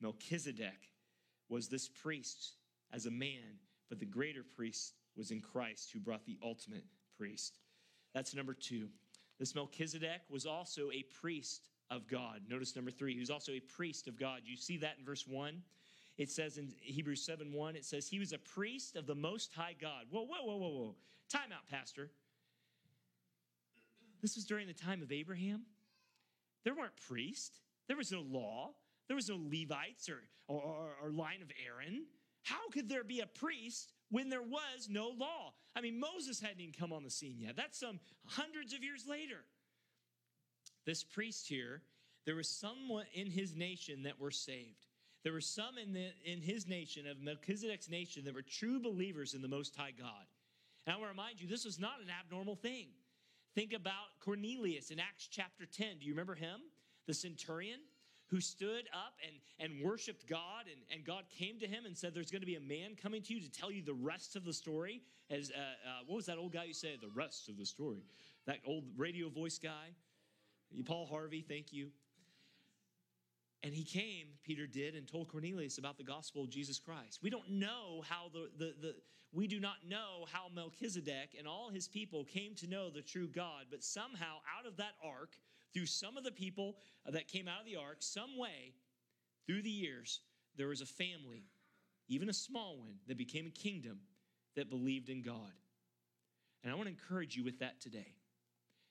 Melchizedek 0.00 0.92
was 1.48 1.68
this 1.68 1.88
priest 1.88 2.54
as 2.92 3.06
a 3.06 3.10
man, 3.10 3.58
but 3.88 3.98
the 3.98 4.06
greater 4.06 4.42
priest 4.42 4.94
was 5.16 5.30
in 5.30 5.40
Christ 5.40 5.90
who 5.92 6.00
brought 6.00 6.24
the 6.24 6.38
ultimate 6.42 6.84
priest. 7.16 7.58
That's 8.14 8.34
number 8.34 8.54
two. 8.54 8.88
This 9.38 9.54
Melchizedek 9.54 10.22
was 10.30 10.46
also 10.46 10.90
a 10.90 11.04
priest 11.20 11.68
of 11.90 12.08
God. 12.08 12.42
Notice 12.48 12.76
number 12.76 12.90
three, 12.90 13.14
he 13.14 13.20
was 13.20 13.30
also 13.30 13.52
a 13.52 13.60
priest 13.60 14.08
of 14.08 14.18
God. 14.18 14.42
You 14.44 14.56
see 14.56 14.76
that 14.78 14.96
in 14.98 15.04
verse 15.04 15.26
one. 15.26 15.62
It 16.18 16.30
says 16.30 16.58
in 16.58 16.74
Hebrews 16.80 17.24
7 17.24 17.52
1, 17.52 17.76
it 17.76 17.84
says, 17.84 18.08
He 18.08 18.18
was 18.18 18.32
a 18.32 18.38
priest 18.38 18.96
of 18.96 19.06
the 19.06 19.14
Most 19.14 19.52
High 19.52 19.76
God. 19.80 20.06
Whoa, 20.10 20.22
whoa, 20.22 20.44
whoa, 20.44 20.56
whoa, 20.56 20.68
whoa. 20.68 20.94
Time 21.30 21.52
out, 21.52 21.68
Pastor. 21.70 22.10
This 24.20 24.34
was 24.34 24.44
during 24.44 24.66
the 24.66 24.72
time 24.72 25.00
of 25.00 25.12
Abraham. 25.12 25.62
There 26.64 26.74
weren't 26.74 26.96
priests, 27.06 27.60
there 27.86 27.96
was 27.96 28.10
no 28.10 28.20
law, 28.20 28.72
there 29.08 29.16
was 29.16 29.28
no 29.28 29.40
Levites 29.42 30.08
or, 30.08 30.20
or, 30.46 30.90
or 31.02 31.10
line 31.10 31.42
of 31.42 31.50
Aaron. 31.66 32.04
How 32.42 32.68
could 32.72 32.88
there 32.88 33.04
be 33.04 33.20
a 33.20 33.26
priest 33.26 33.92
when 34.10 34.28
there 34.28 34.42
was 34.42 34.88
no 34.88 35.08
law? 35.08 35.52
I 35.74 35.80
mean, 35.80 35.98
Moses 35.98 36.40
hadn't 36.40 36.60
even 36.60 36.74
come 36.78 36.92
on 36.92 37.02
the 37.02 37.10
scene 37.10 37.36
yet. 37.38 37.56
That's 37.56 37.80
some 37.80 38.00
hundreds 38.26 38.72
of 38.72 38.82
years 38.82 39.06
later. 39.08 39.44
This 40.86 41.02
priest 41.02 41.48
here, 41.48 41.82
there 42.24 42.36
was 42.36 42.48
someone 42.48 43.06
in 43.12 43.26
his 43.26 43.54
nation 43.54 44.02
that 44.04 44.18
were 44.18 44.30
saved. 44.30 44.86
There 45.24 45.32
were 45.32 45.40
some 45.40 45.76
in, 45.76 45.92
the, 45.92 46.10
in 46.24 46.40
his 46.40 46.66
nation, 46.66 47.06
of 47.06 47.20
Melchizedek's 47.20 47.90
nation, 47.90 48.24
that 48.24 48.34
were 48.34 48.42
true 48.42 48.80
believers 48.80 49.34
in 49.34 49.42
the 49.42 49.48
Most 49.48 49.76
High 49.76 49.92
God. 49.98 50.26
And 50.86 50.94
I 50.94 50.98
want 50.98 51.08
to 51.08 51.12
remind 51.12 51.40
you, 51.40 51.48
this 51.48 51.64
was 51.64 51.78
not 51.78 52.00
an 52.02 52.08
abnormal 52.08 52.56
thing. 52.56 52.86
Think 53.54 53.72
about 53.72 54.20
Cornelius 54.20 54.90
in 54.90 55.00
Acts 55.00 55.28
chapter 55.30 55.66
10. 55.66 55.98
Do 55.98 56.06
you 56.06 56.12
remember 56.12 56.34
him? 56.34 56.60
The 57.06 57.14
centurion 57.14 57.80
who 58.28 58.40
stood 58.40 58.84
up 58.92 59.14
and, 59.26 59.36
and 59.58 59.82
worshiped 59.84 60.28
God, 60.28 60.64
and, 60.70 60.80
and 60.92 61.04
God 61.04 61.24
came 61.30 61.58
to 61.60 61.66
him 61.66 61.86
and 61.86 61.96
said, 61.96 62.14
There's 62.14 62.30
going 62.30 62.42
to 62.42 62.46
be 62.46 62.56
a 62.56 62.60
man 62.60 62.96
coming 63.00 63.22
to 63.22 63.34
you 63.34 63.40
to 63.40 63.50
tell 63.50 63.70
you 63.70 63.82
the 63.82 63.94
rest 63.94 64.36
of 64.36 64.44
the 64.44 64.52
story. 64.52 65.02
As 65.30 65.50
uh, 65.50 65.58
uh, 65.58 66.04
What 66.06 66.16
was 66.16 66.26
that 66.26 66.38
old 66.38 66.52
guy 66.52 66.64
you 66.64 66.74
said? 66.74 66.98
The 67.00 67.10
rest 67.14 67.48
of 67.48 67.56
the 67.56 67.66
story. 67.66 68.04
That 68.46 68.58
old 68.66 68.84
radio 68.96 69.28
voice 69.28 69.58
guy? 69.58 69.94
Paul 70.84 71.06
Harvey, 71.06 71.44
thank 71.46 71.72
you. 71.72 71.88
And 73.62 73.74
he 73.74 73.82
came, 73.82 74.26
Peter 74.44 74.66
did, 74.66 74.94
and 74.94 75.08
told 75.08 75.28
Cornelius 75.28 75.78
about 75.78 75.96
the 75.98 76.04
gospel 76.04 76.44
of 76.44 76.50
Jesus 76.50 76.78
Christ. 76.78 77.20
We 77.22 77.30
don't 77.30 77.50
know 77.50 78.04
how 78.08 78.30
the, 78.32 78.50
the, 78.56 78.74
the 78.80 78.94
we 79.32 79.46
do 79.46 79.58
not 79.58 79.76
know 79.86 80.26
how 80.32 80.46
Melchizedek 80.54 81.34
and 81.36 81.46
all 81.46 81.70
his 81.70 81.88
people 81.88 82.24
came 82.24 82.54
to 82.56 82.66
know 82.66 82.88
the 82.88 83.02
true 83.02 83.28
God, 83.28 83.66
but 83.70 83.82
somehow 83.82 84.36
out 84.58 84.66
of 84.66 84.76
that 84.76 84.92
ark, 85.02 85.36
through 85.74 85.86
some 85.86 86.16
of 86.16 86.24
the 86.24 86.32
people 86.32 86.76
that 87.06 87.28
came 87.28 87.48
out 87.48 87.60
of 87.60 87.66
the 87.66 87.76
ark, 87.76 87.98
some 88.00 88.38
way 88.38 88.74
through 89.46 89.62
the 89.62 89.70
years, 89.70 90.20
there 90.56 90.68
was 90.68 90.80
a 90.80 90.86
family, 90.86 91.44
even 92.08 92.28
a 92.28 92.34
small 92.34 92.78
one, 92.78 92.94
that 93.06 93.16
became 93.16 93.46
a 93.46 93.50
kingdom 93.50 94.00
that 94.56 94.70
believed 94.70 95.08
in 95.08 95.22
God. 95.22 95.52
And 96.62 96.72
I 96.72 96.74
want 96.74 96.86
to 96.86 96.94
encourage 96.94 97.36
you 97.36 97.44
with 97.44 97.60
that 97.60 97.80
today. 97.80 98.14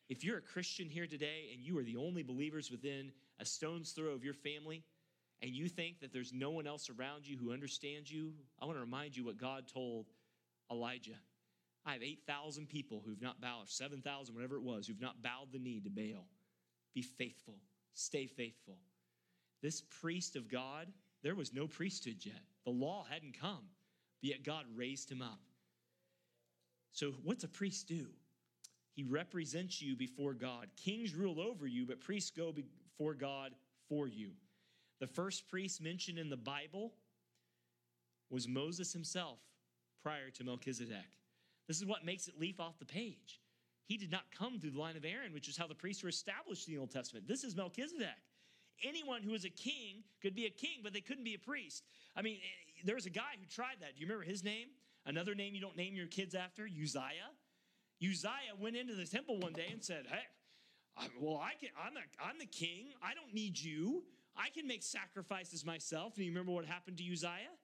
If 0.09 0.23
you're 0.23 0.37
a 0.37 0.41
Christian 0.41 0.89
here 0.89 1.07
today 1.07 1.49
and 1.53 1.61
you 1.61 1.77
are 1.77 1.83
the 1.83 1.97
only 1.97 2.23
believers 2.23 2.71
within 2.71 3.11
a 3.39 3.45
stone's 3.45 3.91
throw 3.91 4.11
of 4.11 4.23
your 4.23 4.33
family, 4.33 4.83
and 5.41 5.51
you 5.51 5.67
think 5.67 5.99
that 5.99 6.13
there's 6.13 6.33
no 6.33 6.49
one 6.49 6.65
else 6.65 6.89
around 6.89 7.27
you 7.27 7.37
who 7.37 7.51
understands 7.51 8.09
you, 8.09 8.33
I 8.59 8.65
want 8.65 8.77
to 8.77 8.81
remind 8.81 9.15
you 9.15 9.25
what 9.25 9.37
God 9.37 9.67
told 9.67 10.07
Elijah. 10.71 11.19
I 11.85 11.93
have 11.93 12.01
8,000 12.01 12.67
people 12.67 13.03
who've 13.05 13.21
not 13.21 13.39
bowed, 13.39 13.63
or 13.63 13.67
7,000, 13.67 14.33
whatever 14.33 14.55
it 14.55 14.63
was, 14.63 14.87
who've 14.87 14.99
not 14.99 15.21
bowed 15.21 15.51
the 15.51 15.59
knee 15.59 15.81
to 15.81 15.89
Baal. 15.89 16.27
Be 16.97 17.03
faithful, 17.03 17.53
stay 17.93 18.25
faithful. 18.25 18.79
This 19.61 19.83
priest 20.01 20.35
of 20.35 20.49
God, 20.49 20.87
there 21.21 21.35
was 21.35 21.53
no 21.53 21.67
priesthood 21.67 22.15
yet. 22.21 22.41
The 22.65 22.71
law 22.71 23.05
hadn't 23.07 23.39
come, 23.39 23.65
but 24.19 24.31
yet 24.31 24.41
God 24.41 24.65
raised 24.75 25.11
him 25.11 25.21
up. 25.21 25.37
So, 26.93 27.13
what's 27.21 27.43
a 27.43 27.47
priest 27.47 27.87
do? 27.87 28.07
He 28.95 29.03
represents 29.03 29.79
you 29.79 29.95
before 29.95 30.33
God. 30.33 30.69
Kings 30.75 31.13
rule 31.13 31.39
over 31.39 31.67
you, 31.67 31.85
but 31.85 31.99
priests 31.99 32.31
go 32.31 32.51
before 32.51 33.13
God 33.13 33.51
for 33.87 34.07
you. 34.07 34.31
The 34.99 35.05
first 35.05 35.47
priest 35.47 35.79
mentioned 35.79 36.17
in 36.17 36.31
the 36.31 36.35
Bible 36.35 36.93
was 38.31 38.47
Moses 38.47 38.91
himself 38.91 39.37
prior 40.01 40.31
to 40.31 40.43
Melchizedek. 40.43 41.11
This 41.67 41.77
is 41.77 41.85
what 41.85 42.03
makes 42.03 42.27
it 42.27 42.39
leap 42.39 42.59
off 42.59 42.79
the 42.79 42.85
page. 42.85 43.39
He 43.87 43.97
did 43.97 44.11
not 44.11 44.23
come 44.37 44.59
through 44.59 44.71
the 44.71 44.79
line 44.79 44.97
of 44.97 45.05
Aaron, 45.05 45.33
which 45.33 45.47
is 45.47 45.55
how 45.55 45.65
the 45.65 45.73
priests 45.73 46.03
were 46.03 46.09
established 46.09 46.67
in 46.67 46.73
the 46.73 46.79
Old 46.79 46.91
Testament. 46.91 47.25
This 47.25 47.45
is 47.45 47.55
Melchizedek. 47.55 48.07
Anyone 48.83 49.23
who 49.23 49.31
was 49.31 49.45
a 49.45 49.49
king 49.49 50.03
could 50.21 50.35
be 50.35 50.45
a 50.45 50.49
king, 50.49 50.81
but 50.83 50.91
they 50.93 51.01
couldn't 51.01 51.23
be 51.23 51.33
a 51.33 51.39
priest. 51.39 51.83
I 52.15 52.21
mean, 52.21 52.35
eh, 52.35 52.81
there 52.85 52.95
was 52.95 53.05
a 53.05 53.09
guy 53.09 53.39
who 53.39 53.45
tried 53.47 53.77
that. 53.79 53.95
Do 53.95 54.01
you 54.01 54.05
remember 54.05 54.25
his 54.25 54.43
name? 54.43 54.67
Another 55.05 55.33
name 55.33 55.55
you 55.55 55.61
don't 55.61 55.77
name 55.77 55.95
your 55.95 56.05
kids 56.07 56.35
after? 56.35 56.67
Uzziah. 56.67 57.31
Uzziah 58.03 58.55
went 58.59 58.75
into 58.75 58.93
the 58.93 59.05
temple 59.05 59.39
one 59.39 59.53
day 59.53 59.69
and 59.71 59.81
said, 59.81 60.05
Hey, 60.07 61.07
well, 61.19 61.37
I 61.37 61.53
can, 61.59 61.69
I'm, 61.81 61.95
a, 61.95 62.01
I'm 62.23 62.37
the 62.39 62.45
king. 62.45 62.89
I 63.01 63.13
don't 63.13 63.33
need 63.33 63.57
you. 63.57 64.03
I 64.35 64.49
can 64.49 64.67
make 64.67 64.83
sacrifices 64.83 65.65
myself. 65.65 66.17
And 66.17 66.25
you 66.25 66.31
remember 66.31 66.51
what 66.51 66.65
happened 66.65 66.97
to 66.97 67.11
Uzziah? 67.11 67.55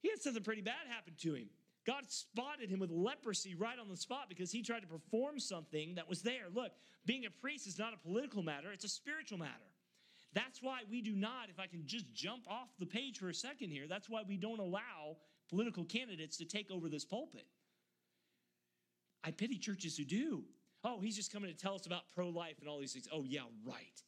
He 0.00 0.08
had 0.08 0.22
something 0.22 0.42
pretty 0.42 0.62
bad 0.62 0.88
happen 0.88 1.14
to 1.20 1.34
him. 1.34 1.50
God 1.90 2.04
spotted 2.06 2.70
him 2.70 2.78
with 2.78 2.92
leprosy 2.92 3.56
right 3.56 3.76
on 3.76 3.88
the 3.88 3.96
spot 3.96 4.26
because 4.28 4.52
he 4.52 4.62
tried 4.62 4.82
to 4.82 4.86
perform 4.86 5.40
something 5.40 5.96
that 5.96 6.08
was 6.08 6.22
there. 6.22 6.44
Look, 6.54 6.70
being 7.04 7.26
a 7.26 7.30
priest 7.30 7.66
is 7.66 7.80
not 7.80 7.92
a 7.92 7.96
political 7.96 8.44
matter, 8.44 8.70
it's 8.70 8.84
a 8.84 8.88
spiritual 8.88 9.38
matter. 9.38 9.72
That's 10.32 10.62
why 10.62 10.82
we 10.88 11.02
do 11.02 11.16
not, 11.16 11.48
if 11.48 11.58
I 11.58 11.66
can 11.66 11.82
just 11.84 12.14
jump 12.14 12.48
off 12.48 12.68
the 12.78 12.86
page 12.86 13.18
for 13.18 13.28
a 13.28 13.34
second 13.34 13.70
here, 13.70 13.88
that's 13.88 14.08
why 14.08 14.22
we 14.22 14.36
don't 14.36 14.60
allow 14.60 15.16
political 15.48 15.84
candidates 15.84 16.36
to 16.36 16.44
take 16.44 16.70
over 16.70 16.88
this 16.88 17.04
pulpit. 17.04 17.46
I 19.24 19.32
pity 19.32 19.58
churches 19.58 19.96
who 19.96 20.04
do. 20.04 20.44
Oh, 20.84 21.00
he's 21.00 21.16
just 21.16 21.32
coming 21.32 21.50
to 21.50 21.56
tell 21.56 21.74
us 21.74 21.86
about 21.86 22.02
pro 22.14 22.28
life 22.28 22.58
and 22.60 22.68
all 22.68 22.78
these 22.78 22.92
things. 22.92 23.08
Oh, 23.12 23.24
yeah, 23.26 23.40
right. 23.64 24.00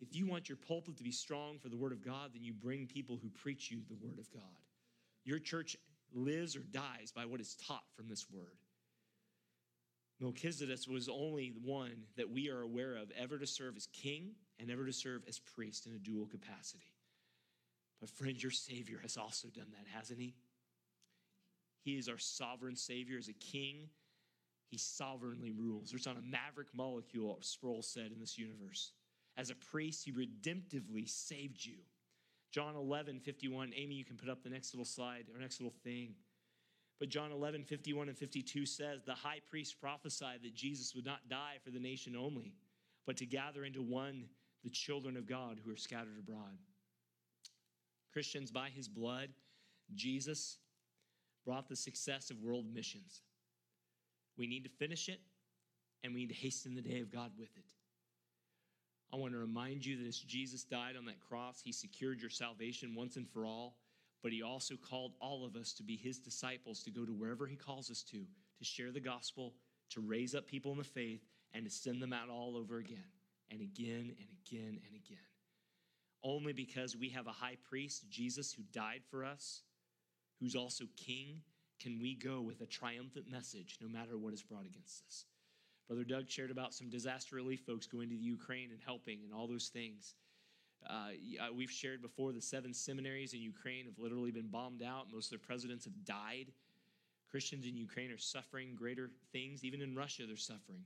If 0.00 0.14
you 0.14 0.28
want 0.28 0.48
your 0.48 0.56
pulpit 0.56 0.96
to 0.98 1.02
be 1.02 1.10
strong 1.10 1.58
for 1.58 1.68
the 1.68 1.76
Word 1.76 1.90
of 1.90 2.04
God, 2.04 2.30
then 2.32 2.44
you 2.44 2.52
bring 2.52 2.86
people 2.86 3.18
who 3.20 3.28
preach 3.30 3.72
you 3.72 3.80
the 3.88 3.96
Word 4.00 4.20
of 4.20 4.30
God. 4.30 4.42
Your 5.24 5.38
church 5.38 5.76
lives 6.12 6.56
or 6.56 6.60
dies 6.60 7.12
by 7.14 7.26
what 7.26 7.40
is 7.40 7.56
taught 7.66 7.84
from 7.96 8.08
this 8.08 8.30
Word. 8.30 8.58
Melchizedek 10.20 10.78
was 10.88 11.08
only 11.08 11.50
the 11.50 11.70
one 11.70 12.04
that 12.16 12.30
we 12.30 12.48
are 12.50 12.60
aware 12.60 12.96
of 12.96 13.10
ever 13.18 13.38
to 13.38 13.46
serve 13.46 13.76
as 13.76 13.88
king 13.92 14.32
and 14.60 14.70
ever 14.70 14.86
to 14.86 14.92
serve 14.92 15.22
as 15.28 15.38
priest 15.38 15.86
in 15.86 15.94
a 15.94 15.98
dual 15.98 16.26
capacity. 16.26 16.92
But, 18.00 18.10
friend, 18.10 18.40
your 18.40 18.52
Savior 18.52 18.98
has 19.02 19.16
also 19.16 19.48
done 19.48 19.66
that, 19.72 19.86
hasn't 19.92 20.20
he? 20.20 20.34
He 21.82 21.98
is 21.98 22.08
our 22.08 22.18
sovereign 22.18 22.76
Savior 22.76 23.18
as 23.18 23.28
a 23.28 23.32
king. 23.32 23.88
He 24.70 24.78
sovereignly 24.78 25.50
rules. 25.50 25.90
There's 25.90 26.06
not 26.06 26.16
a 26.16 26.22
maverick 26.22 26.68
molecule, 26.74 27.38
Sproul 27.40 27.82
said, 27.82 28.10
in 28.12 28.20
this 28.20 28.38
universe. 28.38 28.92
As 29.36 29.50
a 29.50 29.54
priest, 29.54 30.04
he 30.04 30.12
redemptively 30.12 31.08
saved 31.08 31.64
you. 31.64 31.78
John 32.54 32.76
11, 32.76 33.18
51. 33.18 33.72
Amy, 33.74 33.96
you 33.96 34.04
can 34.04 34.16
put 34.16 34.28
up 34.28 34.44
the 34.44 34.48
next 34.48 34.72
little 34.72 34.84
slide 34.84 35.24
or 35.34 35.40
next 35.40 35.58
little 35.58 35.74
thing. 35.82 36.14
But 37.00 37.08
John 37.08 37.32
11, 37.32 37.64
51 37.64 38.08
and 38.08 38.16
52 38.16 38.64
says, 38.64 39.02
The 39.02 39.12
high 39.12 39.40
priest 39.50 39.80
prophesied 39.80 40.38
that 40.44 40.54
Jesus 40.54 40.94
would 40.94 41.04
not 41.04 41.28
die 41.28 41.56
for 41.64 41.72
the 41.72 41.80
nation 41.80 42.14
only, 42.14 42.54
but 43.06 43.16
to 43.16 43.26
gather 43.26 43.64
into 43.64 43.82
one 43.82 44.26
the 44.62 44.70
children 44.70 45.16
of 45.16 45.26
God 45.26 45.58
who 45.64 45.72
are 45.72 45.76
scattered 45.76 46.16
abroad. 46.16 46.56
Christians, 48.12 48.52
by 48.52 48.68
his 48.68 48.86
blood, 48.86 49.30
Jesus 49.96 50.58
brought 51.44 51.68
the 51.68 51.74
success 51.74 52.30
of 52.30 52.38
world 52.40 52.66
missions. 52.72 53.22
We 54.38 54.46
need 54.46 54.62
to 54.62 54.70
finish 54.70 55.08
it, 55.08 55.18
and 56.04 56.14
we 56.14 56.20
need 56.20 56.28
to 56.28 56.36
hasten 56.36 56.76
the 56.76 56.82
day 56.82 57.00
of 57.00 57.10
God 57.10 57.32
with 57.36 57.50
it. 57.56 57.64
I 59.12 59.16
want 59.16 59.32
to 59.32 59.38
remind 59.38 59.86
you 59.86 59.96
that 59.98 60.08
as 60.08 60.18
Jesus 60.18 60.64
died 60.64 60.96
on 60.96 61.04
that 61.06 61.20
cross, 61.20 61.60
he 61.64 61.72
secured 61.72 62.20
your 62.20 62.30
salvation 62.30 62.94
once 62.94 63.16
and 63.16 63.28
for 63.28 63.46
all, 63.46 63.76
but 64.22 64.32
he 64.32 64.42
also 64.42 64.74
called 64.76 65.12
all 65.20 65.44
of 65.44 65.56
us 65.56 65.72
to 65.74 65.82
be 65.82 65.96
his 65.96 66.18
disciples, 66.18 66.82
to 66.82 66.90
go 66.90 67.04
to 67.04 67.12
wherever 67.12 67.46
he 67.46 67.56
calls 67.56 67.90
us 67.90 68.02
to, 68.02 68.18
to 68.58 68.64
share 68.64 68.90
the 68.90 69.00
gospel, 69.00 69.54
to 69.90 70.00
raise 70.00 70.34
up 70.34 70.46
people 70.46 70.72
in 70.72 70.78
the 70.78 70.84
faith, 70.84 71.20
and 71.52 71.64
to 71.64 71.70
send 71.70 72.02
them 72.02 72.12
out 72.12 72.28
all 72.28 72.56
over 72.56 72.78
again, 72.78 73.04
and 73.50 73.60
again, 73.60 74.14
and 74.18 74.28
again, 74.46 74.80
and 74.86 74.96
again. 74.96 75.18
Only 76.22 76.52
because 76.52 76.96
we 76.96 77.10
have 77.10 77.26
a 77.26 77.32
high 77.32 77.58
priest, 77.68 78.08
Jesus, 78.10 78.52
who 78.52 78.62
died 78.72 79.02
for 79.10 79.24
us, 79.24 79.62
who's 80.40 80.56
also 80.56 80.84
king, 80.96 81.42
can 81.80 82.00
we 82.00 82.14
go 82.14 82.40
with 82.40 82.60
a 82.62 82.66
triumphant 82.66 83.30
message 83.30 83.76
no 83.80 83.88
matter 83.88 84.16
what 84.16 84.32
is 84.32 84.42
brought 84.42 84.64
against 84.64 85.02
us. 85.06 85.26
Brother 85.88 86.04
Doug 86.04 86.28
shared 86.28 86.50
about 86.50 86.74
some 86.74 86.88
disaster 86.88 87.36
relief 87.36 87.60
folks 87.66 87.86
going 87.86 88.08
to 88.08 88.16
the 88.16 88.22
Ukraine 88.22 88.70
and 88.70 88.80
helping 88.84 89.20
and 89.24 89.32
all 89.32 89.46
those 89.46 89.68
things. 89.68 90.14
Uh, 90.88 91.10
we've 91.54 91.70
shared 91.70 92.02
before 92.02 92.32
the 92.32 92.40
seven 92.40 92.74
seminaries 92.74 93.32
in 93.32 93.40
Ukraine 93.40 93.86
have 93.86 93.98
literally 93.98 94.30
been 94.30 94.48
bombed 94.48 94.82
out. 94.82 95.06
Most 95.12 95.26
of 95.26 95.30
their 95.30 95.46
presidents 95.46 95.84
have 95.84 96.04
died. 96.04 96.52
Christians 97.30 97.66
in 97.66 97.76
Ukraine 97.76 98.10
are 98.10 98.18
suffering 98.18 98.74
greater 98.74 99.10
things. 99.32 99.64
Even 99.64 99.80
in 99.80 99.94
Russia, 99.94 100.24
they're 100.26 100.36
suffering. 100.36 100.84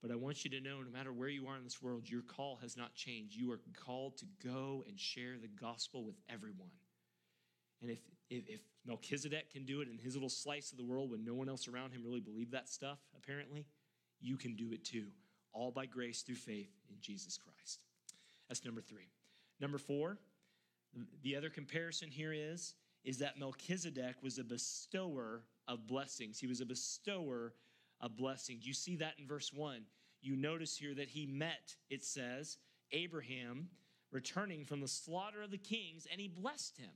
But 0.00 0.12
I 0.12 0.14
want 0.14 0.44
you 0.44 0.50
to 0.50 0.60
know 0.60 0.80
no 0.80 0.90
matter 0.90 1.12
where 1.12 1.28
you 1.28 1.48
are 1.48 1.56
in 1.56 1.64
this 1.64 1.82
world, 1.82 2.08
your 2.08 2.22
call 2.22 2.58
has 2.62 2.76
not 2.76 2.94
changed. 2.94 3.34
You 3.34 3.50
are 3.50 3.60
called 3.76 4.16
to 4.18 4.26
go 4.44 4.84
and 4.86 4.98
share 4.98 5.36
the 5.40 5.48
gospel 5.48 6.04
with 6.04 6.14
everyone. 6.28 6.70
And 7.82 7.90
if, 7.90 7.98
if, 8.30 8.48
if, 8.48 8.60
Melchizedek 8.86 9.50
can 9.52 9.66
do 9.66 9.82
it 9.82 9.88
in 9.88 9.98
his 9.98 10.14
little 10.14 10.30
slice 10.30 10.70
of 10.70 10.78
the 10.78 10.84
world 10.84 11.10
when 11.10 11.24
no 11.24 11.34
one 11.34 11.48
else 11.48 11.68
around 11.68 11.92
him 11.92 12.02
really 12.04 12.20
believed 12.20 12.52
that 12.52 12.68
stuff, 12.68 12.98
apparently, 13.16 13.66
you 14.20 14.36
can 14.36 14.56
do 14.56 14.72
it 14.72 14.84
too, 14.84 15.06
all 15.52 15.70
by 15.70 15.86
grace 15.86 16.22
through 16.22 16.36
faith 16.36 16.70
in 16.88 16.96
Jesus 17.00 17.38
Christ. 17.38 17.80
That's 18.48 18.64
number 18.64 18.80
three. 18.80 19.08
Number 19.60 19.78
four, 19.78 20.18
the 21.22 21.36
other 21.36 21.50
comparison 21.50 22.10
here 22.10 22.32
is, 22.32 22.74
is 23.04 23.18
that 23.18 23.38
Melchizedek 23.38 24.16
was 24.22 24.38
a 24.38 24.44
bestower 24.44 25.42
of 25.66 25.86
blessings. 25.86 26.38
He 26.38 26.46
was 26.46 26.60
a 26.60 26.66
bestower 26.66 27.54
of 28.00 28.16
blessings. 28.16 28.66
You 28.66 28.74
see 28.74 28.96
that 28.96 29.14
in 29.18 29.26
verse 29.26 29.52
one. 29.52 29.82
You 30.20 30.36
notice 30.36 30.76
here 30.76 30.94
that 30.94 31.08
he 31.08 31.26
met, 31.26 31.76
it 31.90 32.04
says, 32.04 32.58
Abraham 32.92 33.68
returning 34.10 34.64
from 34.64 34.80
the 34.80 34.88
slaughter 34.88 35.42
of 35.42 35.50
the 35.50 35.58
kings, 35.58 36.06
and 36.10 36.20
he 36.20 36.28
blessed 36.28 36.78
him. 36.78 36.90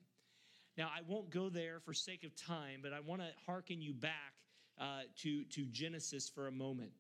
Now, 0.78 0.87
I 0.87 1.00
won't 1.06 1.30
go 1.30 1.50
there 1.50 1.80
for 1.80 1.92
sake 1.92 2.24
of 2.24 2.35
time, 2.35 2.80
but 2.82 2.92
I 2.92 3.00
want 3.00 3.20
to 3.20 3.28
hearken 3.44 3.82
you 3.82 3.92
back 3.92 4.35
uh, 4.80 5.02
to, 5.18 5.44
to 5.44 5.66
Genesis 5.66 6.28
for 6.28 6.48
a 6.48 6.52
moment. 6.52 6.92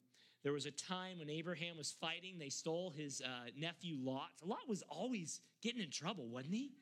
There 0.42 0.52
was 0.52 0.66
a 0.66 0.70
time 0.70 1.18
when 1.18 1.30
Abraham 1.30 1.76
was 1.76 1.92
fighting. 2.00 2.38
They 2.38 2.48
stole 2.48 2.90
his 2.90 3.22
uh, 3.24 3.50
nephew 3.56 3.96
Lot. 4.00 4.30
Lot 4.44 4.68
was 4.68 4.82
always 4.88 5.40
getting 5.62 5.80
in 5.80 5.90
trouble, 5.90 6.28
wasn't 6.28 6.54
he? 6.54 6.72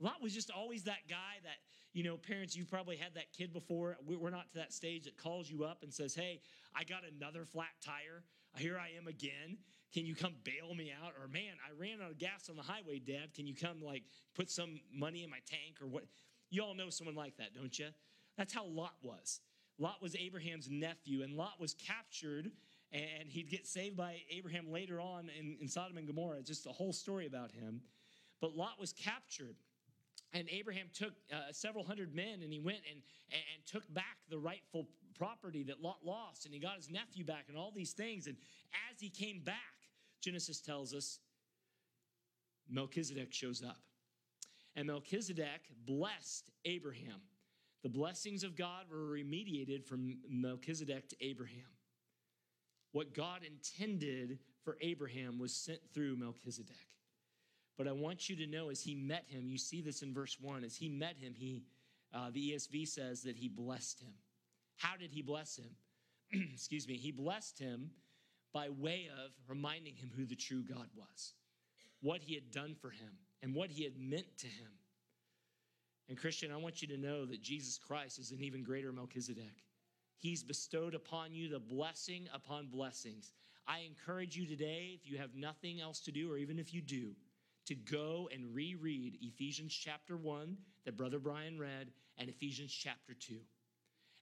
Lot 0.00 0.22
was 0.22 0.34
just 0.34 0.50
always 0.50 0.82
that 0.84 1.08
guy 1.08 1.40
that, 1.44 1.56
you 1.92 2.02
know, 2.02 2.16
parents, 2.16 2.56
you've 2.56 2.70
probably 2.70 2.96
had 2.96 3.14
that 3.14 3.32
kid 3.32 3.52
before. 3.52 3.96
We're 4.04 4.30
not 4.30 4.50
to 4.52 4.58
that 4.58 4.72
stage 4.72 5.04
that 5.04 5.16
calls 5.16 5.48
you 5.48 5.64
up 5.64 5.82
and 5.82 5.92
says, 5.92 6.14
Hey, 6.14 6.40
I 6.74 6.84
got 6.84 7.02
another 7.10 7.46
flat 7.46 7.70
tire. 7.82 8.24
Here 8.56 8.78
I 8.78 8.96
am 8.98 9.06
again. 9.06 9.58
Can 9.94 10.04
you 10.04 10.14
come 10.14 10.34
bail 10.44 10.74
me 10.74 10.92
out? 10.92 11.12
Or, 11.20 11.28
man, 11.28 11.54
I 11.64 11.78
ran 11.78 12.02
out 12.02 12.10
of 12.10 12.18
gas 12.18 12.48
on 12.50 12.56
the 12.56 12.62
highway, 12.62 12.98
Dad. 12.98 13.34
Can 13.34 13.46
you 13.46 13.54
come, 13.54 13.82
like, 13.82 14.02
put 14.34 14.50
some 14.50 14.80
money 14.92 15.24
in 15.24 15.30
my 15.30 15.38
tank 15.46 15.80
or 15.80 15.86
what? 15.86 16.04
You 16.50 16.62
all 16.62 16.74
know 16.74 16.90
someone 16.90 17.14
like 17.14 17.36
that, 17.36 17.54
don't 17.54 17.78
you? 17.78 17.88
That's 18.36 18.52
how 18.52 18.66
Lot 18.66 18.94
was. 19.02 19.40
Lot 19.78 20.02
was 20.02 20.16
Abraham's 20.16 20.68
nephew, 20.70 21.22
and 21.22 21.34
Lot 21.34 21.60
was 21.60 21.74
captured 21.74 22.50
and 22.92 23.28
he'd 23.28 23.50
get 23.50 23.66
saved 23.66 23.96
by 23.96 24.18
Abraham 24.30 24.70
later 24.70 25.00
on 25.00 25.28
in, 25.38 25.56
in 25.60 25.68
Sodom 25.68 25.96
and 25.96 26.06
Gomorrah. 26.06 26.38
It's 26.38 26.48
just 26.48 26.66
a 26.66 26.70
whole 26.70 26.92
story 26.92 27.26
about 27.26 27.50
him. 27.50 27.80
But 28.40 28.56
Lot 28.56 28.78
was 28.78 28.92
captured. 28.92 29.56
And 30.32 30.48
Abraham 30.50 30.88
took 30.92 31.14
uh, 31.32 31.52
several 31.52 31.84
hundred 31.84 32.14
men 32.14 32.42
and 32.42 32.52
he 32.52 32.58
went 32.58 32.80
and, 32.90 33.00
and 33.32 33.66
took 33.66 33.82
back 33.94 34.18
the 34.28 34.38
rightful 34.38 34.88
property 35.16 35.62
that 35.64 35.82
Lot 35.82 35.98
lost. 36.04 36.44
And 36.44 36.54
he 36.54 36.60
got 36.60 36.76
his 36.76 36.90
nephew 36.90 37.24
back 37.24 37.46
and 37.48 37.56
all 37.56 37.72
these 37.74 37.92
things. 37.92 38.26
And 38.26 38.36
as 38.90 39.00
he 39.00 39.08
came 39.08 39.40
back, 39.40 39.54
Genesis 40.20 40.60
tells 40.60 40.92
us 40.92 41.18
Melchizedek 42.68 43.32
shows 43.32 43.62
up. 43.62 43.78
And 44.74 44.88
Melchizedek 44.88 45.62
blessed 45.86 46.50
Abraham. 46.64 47.20
The 47.82 47.88
blessings 47.88 48.42
of 48.42 48.56
God 48.56 48.86
were 48.90 48.98
remediated 48.98 49.84
from 49.84 50.18
Melchizedek 50.28 51.08
to 51.10 51.16
Abraham. 51.20 51.70
What 52.96 53.12
God 53.12 53.42
intended 53.44 54.38
for 54.64 54.78
Abraham 54.80 55.38
was 55.38 55.54
sent 55.54 55.80
through 55.92 56.16
Melchizedek. 56.16 56.88
But 57.76 57.86
I 57.86 57.92
want 57.92 58.30
you 58.30 58.36
to 58.36 58.46
know 58.46 58.70
as 58.70 58.80
he 58.80 58.94
met 58.94 59.24
him, 59.28 59.50
you 59.50 59.58
see 59.58 59.82
this 59.82 60.00
in 60.00 60.14
verse 60.14 60.38
1, 60.40 60.64
as 60.64 60.76
he 60.76 60.88
met 60.88 61.18
him, 61.20 61.34
he 61.36 61.64
uh, 62.14 62.30
the 62.32 62.52
ESV 62.52 62.88
says 62.88 63.22
that 63.24 63.36
he 63.36 63.48
blessed 63.48 64.00
him. 64.00 64.14
How 64.76 64.96
did 64.96 65.10
he 65.10 65.20
bless 65.20 65.58
him? 65.58 65.76
Excuse 66.54 66.88
me. 66.88 66.96
He 66.96 67.12
blessed 67.12 67.58
him 67.58 67.90
by 68.54 68.70
way 68.70 69.10
of 69.22 69.30
reminding 69.46 69.96
him 69.96 70.10
who 70.16 70.24
the 70.24 70.34
true 70.34 70.62
God 70.62 70.88
was, 70.96 71.34
what 72.00 72.22
he 72.22 72.32
had 72.34 72.50
done 72.50 72.74
for 72.80 72.88
him, 72.88 73.12
and 73.42 73.54
what 73.54 73.68
he 73.68 73.84
had 73.84 73.98
meant 73.98 74.38
to 74.38 74.46
him. 74.46 74.70
And 76.08 76.16
Christian, 76.16 76.50
I 76.50 76.56
want 76.56 76.80
you 76.80 76.88
to 76.88 76.96
know 76.96 77.26
that 77.26 77.42
Jesus 77.42 77.76
Christ 77.76 78.18
is 78.18 78.30
an 78.30 78.40
even 78.40 78.62
greater 78.62 78.90
Melchizedek. 78.90 79.65
He's 80.18 80.42
bestowed 80.42 80.94
upon 80.94 81.34
you 81.34 81.48
the 81.48 81.58
blessing 81.58 82.28
upon 82.32 82.68
blessings. 82.68 83.32
I 83.66 83.80
encourage 83.80 84.36
you 84.36 84.46
today, 84.46 84.98
if 85.00 85.10
you 85.10 85.18
have 85.18 85.34
nothing 85.34 85.80
else 85.80 86.00
to 86.00 86.12
do, 86.12 86.32
or 86.32 86.38
even 86.38 86.58
if 86.58 86.72
you 86.72 86.80
do, 86.80 87.14
to 87.66 87.74
go 87.74 88.28
and 88.32 88.54
reread 88.54 89.18
Ephesians 89.20 89.74
chapter 89.74 90.16
1 90.16 90.56
that 90.84 90.96
Brother 90.96 91.18
Brian 91.18 91.58
read 91.58 91.90
and 92.16 92.28
Ephesians 92.28 92.72
chapter 92.72 93.12
2. 93.14 93.34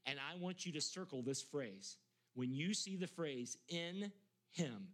And 0.06 0.18
I 0.18 0.38
want 0.38 0.66
you 0.66 0.72
to 0.72 0.80
circle 0.80 1.22
this 1.22 1.42
phrase. 1.42 1.96
When 2.34 2.52
you 2.52 2.74
see 2.74 2.96
the 2.96 3.06
phrase 3.06 3.56
in 3.68 4.10
Him, 4.50 4.88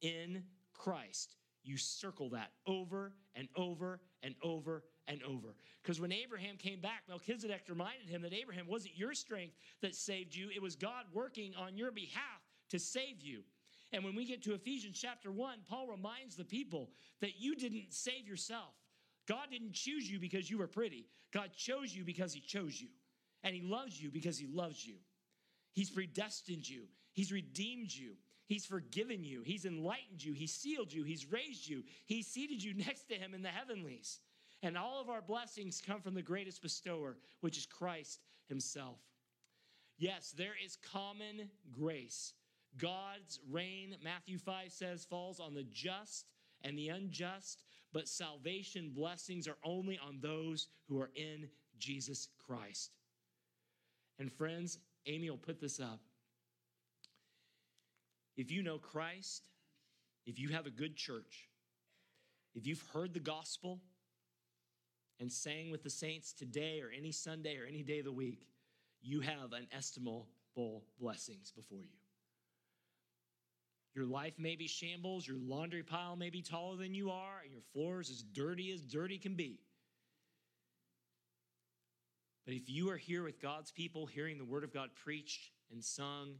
in 0.00 0.44
Christ, 0.72 1.34
you 1.64 1.76
circle 1.76 2.30
that 2.30 2.52
over 2.66 3.12
and 3.34 3.48
over 3.56 4.00
and 4.22 4.34
over 4.42 4.84
and 5.08 5.22
over. 5.22 5.48
Because 5.82 6.00
when 6.00 6.12
Abraham 6.12 6.56
came 6.56 6.80
back, 6.80 7.02
Melchizedek 7.08 7.62
reminded 7.68 8.08
him 8.08 8.22
that 8.22 8.32
Abraham 8.32 8.66
wasn't 8.68 8.96
your 8.96 9.14
strength 9.14 9.54
that 9.80 9.94
saved 9.94 10.34
you, 10.34 10.50
it 10.54 10.62
was 10.62 10.76
God 10.76 11.04
working 11.12 11.54
on 11.58 11.76
your 11.76 11.90
behalf 11.90 12.42
to 12.70 12.78
save 12.78 13.20
you. 13.20 13.42
And 13.92 14.04
when 14.04 14.14
we 14.14 14.26
get 14.26 14.42
to 14.42 14.54
Ephesians 14.54 14.98
chapter 15.00 15.32
1, 15.32 15.60
Paul 15.68 15.88
reminds 15.88 16.36
the 16.36 16.44
people 16.44 16.90
that 17.20 17.40
you 17.40 17.56
didn't 17.56 17.92
save 17.92 18.28
yourself. 18.28 18.74
God 19.26 19.46
didn't 19.50 19.72
choose 19.72 20.10
you 20.10 20.18
because 20.18 20.50
you 20.50 20.58
were 20.58 20.66
pretty. 20.66 21.06
God 21.32 21.50
chose 21.56 21.94
you 21.94 22.04
because 22.04 22.32
He 22.32 22.40
chose 22.40 22.80
you. 22.80 22.88
And 23.44 23.54
He 23.54 23.62
loves 23.62 24.00
you 24.00 24.10
because 24.10 24.38
He 24.38 24.46
loves 24.46 24.86
you. 24.86 24.96
He's 25.72 25.90
predestined 25.90 26.68
you, 26.68 26.84
He's 27.12 27.32
redeemed 27.32 27.92
you, 27.92 28.14
He's 28.46 28.66
forgiven 28.66 29.22
you, 29.22 29.42
He's 29.42 29.64
enlightened 29.64 30.24
you, 30.24 30.32
He's 30.32 30.52
sealed 30.52 30.92
you, 30.92 31.04
He's 31.04 31.30
raised 31.30 31.68
you, 31.68 31.84
He's 32.06 32.26
seated 32.26 32.62
you 32.62 32.74
next 32.86 33.08
to 33.08 33.14
Him 33.14 33.32
in 33.32 33.42
the 33.42 33.48
heavenlies. 33.48 34.18
And 34.62 34.76
all 34.76 35.00
of 35.00 35.08
our 35.08 35.22
blessings 35.22 35.82
come 35.84 36.00
from 36.00 36.14
the 36.14 36.22
greatest 36.22 36.62
bestower, 36.62 37.16
which 37.40 37.56
is 37.56 37.66
Christ 37.66 38.20
Himself. 38.48 38.98
Yes, 39.98 40.32
there 40.36 40.54
is 40.64 40.76
common 40.76 41.50
grace. 41.72 42.32
God's 42.76 43.40
rain, 43.50 43.96
Matthew 44.02 44.38
5 44.38 44.72
says, 44.72 45.04
falls 45.04 45.40
on 45.40 45.54
the 45.54 45.64
just 45.64 46.26
and 46.62 46.78
the 46.78 46.88
unjust, 46.88 47.64
but 47.92 48.08
salvation 48.08 48.92
blessings 48.94 49.48
are 49.48 49.56
only 49.64 49.98
on 49.98 50.18
those 50.20 50.68
who 50.88 51.00
are 51.00 51.10
in 51.14 51.48
Jesus 51.78 52.28
Christ. 52.46 52.92
And 54.18 54.32
friends, 54.32 54.78
Amy 55.06 55.30
will 55.30 55.36
put 55.36 55.60
this 55.60 55.80
up. 55.80 56.00
If 58.36 58.50
you 58.50 58.62
know 58.62 58.78
Christ, 58.78 59.48
if 60.26 60.38
you 60.38 60.50
have 60.50 60.66
a 60.66 60.70
good 60.70 60.96
church, 60.96 61.48
if 62.54 62.66
you've 62.66 62.84
heard 62.92 63.14
the 63.14 63.20
gospel 63.20 63.80
and 65.20 65.30
sang 65.30 65.70
with 65.70 65.82
the 65.82 65.90
saints 65.90 66.32
today 66.32 66.80
or 66.80 66.90
any 66.96 67.12
Sunday 67.12 67.56
or 67.56 67.66
any 67.66 67.82
day 67.82 67.98
of 67.98 68.04
the 68.04 68.12
week, 68.12 68.46
you 69.02 69.20
have 69.20 69.52
inestimable 69.52 70.26
blessings 71.00 71.52
before 71.52 71.82
you. 71.82 71.98
Your 73.94 74.06
life 74.06 74.34
may 74.38 74.54
be 74.54 74.68
shambles, 74.68 75.26
your 75.26 75.38
laundry 75.38 75.82
pile 75.82 76.14
may 76.14 76.30
be 76.30 76.42
taller 76.42 76.76
than 76.76 76.94
you 76.94 77.10
are, 77.10 77.40
and 77.42 77.50
your 77.50 77.62
floor 77.72 78.00
is 78.00 78.10
as 78.10 78.22
dirty 78.22 78.70
as 78.70 78.80
dirty 78.80 79.18
can 79.18 79.34
be. 79.34 79.58
But 82.44 82.54
if 82.54 82.70
you 82.70 82.90
are 82.90 82.96
here 82.96 83.24
with 83.24 83.42
God's 83.42 83.70
people, 83.72 84.06
hearing 84.06 84.38
the 84.38 84.44
Word 84.44 84.64
of 84.64 84.72
God 84.72 84.90
preached 84.94 85.50
and 85.72 85.84
sung, 85.84 86.34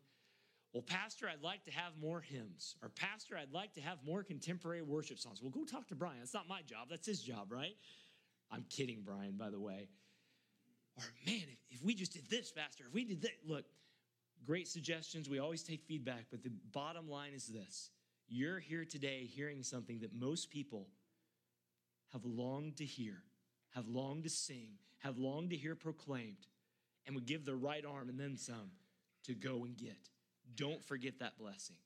well, 0.72 0.82
Pastor, 0.82 1.28
I'd 1.28 1.42
like 1.42 1.64
to 1.64 1.70
have 1.70 1.92
more 2.00 2.20
hymns. 2.20 2.76
Or, 2.82 2.90
Pastor, 2.90 3.36
I'd 3.36 3.52
like 3.52 3.74
to 3.74 3.80
have 3.80 3.98
more 4.06 4.22
contemporary 4.22 4.82
worship 4.82 5.18
songs. 5.18 5.42
Well, 5.42 5.50
go 5.50 5.64
talk 5.64 5.88
to 5.88 5.94
Brian. 5.94 6.18
That's 6.20 6.34
not 6.34 6.48
my 6.48 6.62
job, 6.62 6.88
that's 6.90 7.06
his 7.06 7.20
job, 7.20 7.50
right? 7.50 7.76
I'm 8.50 8.64
kidding, 8.70 9.02
Brian, 9.04 9.36
by 9.36 9.50
the 9.50 9.60
way. 9.60 9.88
Or, 10.96 11.04
man, 11.26 11.42
if, 11.52 11.58
if 11.70 11.84
we 11.84 11.94
just 11.94 12.12
did 12.12 12.28
this, 12.28 12.50
faster, 12.50 12.84
if 12.86 12.94
we 12.94 13.04
did 13.04 13.22
that, 13.22 13.32
look, 13.46 13.64
great 14.44 14.68
suggestions. 14.68 15.28
We 15.28 15.38
always 15.38 15.62
take 15.62 15.82
feedback, 15.82 16.26
but 16.30 16.42
the 16.42 16.52
bottom 16.72 17.08
line 17.08 17.32
is 17.34 17.46
this 17.46 17.90
you're 18.28 18.58
here 18.58 18.84
today 18.84 19.24
hearing 19.24 19.62
something 19.62 20.00
that 20.00 20.14
most 20.14 20.50
people 20.50 20.88
have 22.12 22.24
longed 22.24 22.76
to 22.76 22.84
hear, 22.84 23.22
have 23.70 23.88
longed 23.88 24.24
to 24.24 24.30
sing, 24.30 24.72
have 24.98 25.18
longed 25.18 25.50
to 25.50 25.56
hear 25.56 25.74
proclaimed, 25.74 26.46
and 27.06 27.14
would 27.14 27.26
give 27.26 27.44
their 27.44 27.56
right 27.56 27.84
arm 27.84 28.08
and 28.08 28.18
then 28.18 28.36
some 28.36 28.70
to 29.24 29.34
go 29.34 29.64
and 29.64 29.76
get. 29.76 29.96
Don't 30.54 30.84
forget 30.84 31.18
that 31.20 31.38
blessing. 31.38 31.76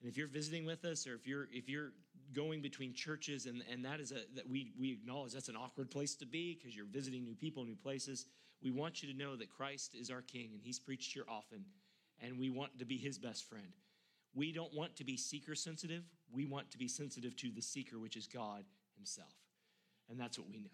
And 0.00 0.10
if 0.10 0.16
you're 0.16 0.28
visiting 0.28 0.64
with 0.64 0.84
us 0.84 1.06
or 1.06 1.14
if 1.14 1.26
you're 1.26 1.48
if 1.52 1.68
you're 1.68 1.92
going 2.34 2.60
between 2.60 2.92
churches 2.92 3.46
and, 3.46 3.62
and 3.70 3.84
that 3.84 4.00
is 4.00 4.12
a 4.12 4.20
that 4.34 4.48
we 4.48 4.72
we 4.78 4.92
acknowledge 4.92 5.32
that's 5.32 5.48
an 5.48 5.56
awkward 5.56 5.90
place 5.90 6.14
to 6.16 6.26
be 6.26 6.54
because 6.54 6.76
you're 6.76 6.86
visiting 6.86 7.24
new 7.24 7.34
people, 7.34 7.64
new 7.64 7.76
places. 7.76 8.26
We 8.62 8.70
want 8.70 9.02
you 9.02 9.12
to 9.12 9.18
know 9.18 9.36
that 9.36 9.50
Christ 9.50 9.94
is 9.94 10.10
our 10.10 10.22
King 10.22 10.50
and 10.52 10.60
He's 10.62 10.78
preached 10.78 11.12
here 11.12 11.24
often, 11.28 11.64
and 12.20 12.38
we 12.38 12.50
want 12.50 12.78
to 12.78 12.84
be 12.84 12.96
His 12.96 13.18
best 13.18 13.48
friend. 13.48 13.72
We 14.34 14.52
don't 14.52 14.74
want 14.74 14.96
to 14.96 15.04
be 15.04 15.16
seeker 15.16 15.54
sensitive. 15.54 16.02
We 16.32 16.44
want 16.44 16.70
to 16.72 16.78
be 16.78 16.88
sensitive 16.88 17.36
to 17.36 17.50
the 17.52 17.62
seeker, 17.62 17.98
which 17.98 18.16
is 18.16 18.26
God 18.26 18.64
Himself. 18.96 19.34
And 20.10 20.18
that's 20.18 20.38
what 20.38 20.48
we 20.48 20.58
know. 20.58 20.70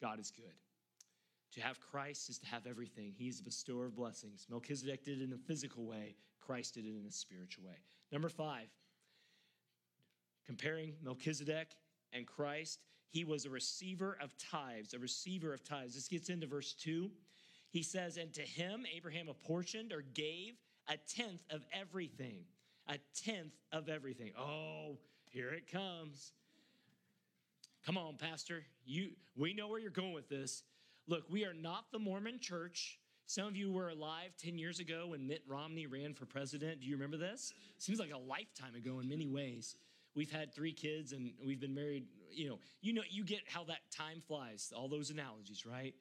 God 0.00 0.18
is 0.18 0.30
good. 0.30 0.54
To 1.54 1.60
have 1.60 1.80
Christ 1.80 2.30
is 2.30 2.38
to 2.38 2.46
have 2.46 2.66
everything. 2.66 3.12
He 3.16 3.28
is 3.28 3.40
a 3.40 3.44
bestower 3.44 3.86
of 3.86 3.96
blessings. 3.96 4.46
Melchizedek 4.48 5.04
did 5.04 5.20
it 5.20 5.24
in 5.24 5.32
a 5.32 5.38
physical 5.38 5.84
way, 5.84 6.14
Christ 6.40 6.74
did 6.74 6.84
it 6.84 6.94
in 6.96 7.06
a 7.06 7.12
spiritual 7.12 7.64
way. 7.66 7.76
Number 8.12 8.28
five, 8.28 8.68
comparing 10.46 10.94
Melchizedek 11.02 11.68
and 12.12 12.26
Christ, 12.26 12.80
he 13.10 13.24
was 13.24 13.44
a 13.44 13.50
receiver 13.50 14.16
of 14.22 14.36
tithes, 14.38 14.94
a 14.94 14.98
receiver 14.98 15.52
of 15.52 15.64
tithes. 15.64 15.94
This 15.94 16.08
gets 16.08 16.28
into 16.28 16.46
verse 16.46 16.74
2. 16.74 17.10
He 17.70 17.82
says, 17.82 18.16
And 18.16 18.32
to 18.34 18.42
him 18.42 18.84
Abraham 18.94 19.28
apportioned 19.28 19.92
or 19.92 20.02
gave 20.14 20.54
a 20.88 20.96
tenth 20.96 21.42
of 21.50 21.62
everything. 21.72 22.44
A 22.88 22.98
tenth 23.24 23.52
of 23.72 23.88
everything. 23.88 24.32
Oh, 24.38 24.98
here 25.28 25.50
it 25.50 25.70
comes. 25.70 26.32
Come 27.84 27.96
on, 27.96 28.16
Pastor. 28.16 28.64
You 28.84 29.10
we 29.36 29.54
know 29.54 29.68
where 29.68 29.78
you're 29.78 29.90
going 29.90 30.12
with 30.12 30.28
this. 30.28 30.62
Look, 31.06 31.24
we 31.30 31.44
are 31.44 31.54
not 31.54 31.86
the 31.92 31.98
Mormon 31.98 32.38
church. 32.40 32.98
Some 33.26 33.46
of 33.46 33.56
you 33.56 33.70
were 33.72 33.90
alive 33.90 34.32
10 34.42 34.58
years 34.58 34.80
ago 34.80 35.08
when 35.08 35.26
Mitt 35.26 35.42
Romney 35.46 35.86
ran 35.86 36.14
for 36.14 36.26
president. 36.26 36.80
Do 36.80 36.86
you 36.86 36.94
remember 36.94 37.16
this? 37.16 37.52
Seems 37.78 38.00
like 38.00 38.12
a 38.12 38.18
lifetime 38.18 38.74
ago 38.74 38.98
in 38.98 39.08
many 39.08 39.28
ways. 39.28 39.76
We've 40.14 40.30
had 40.30 40.54
three 40.54 40.72
kids 40.72 41.12
and 41.12 41.32
we've 41.44 41.60
been 41.60 41.74
married, 41.74 42.06
you 42.30 42.48
know, 42.48 42.58
you 42.80 42.92
know 42.92 43.02
you 43.08 43.24
get 43.24 43.40
how 43.46 43.64
that 43.64 43.78
time 43.90 44.22
flies, 44.26 44.72
all 44.76 44.88
those 44.88 45.10
analogies, 45.10 45.64
right? 45.64 45.94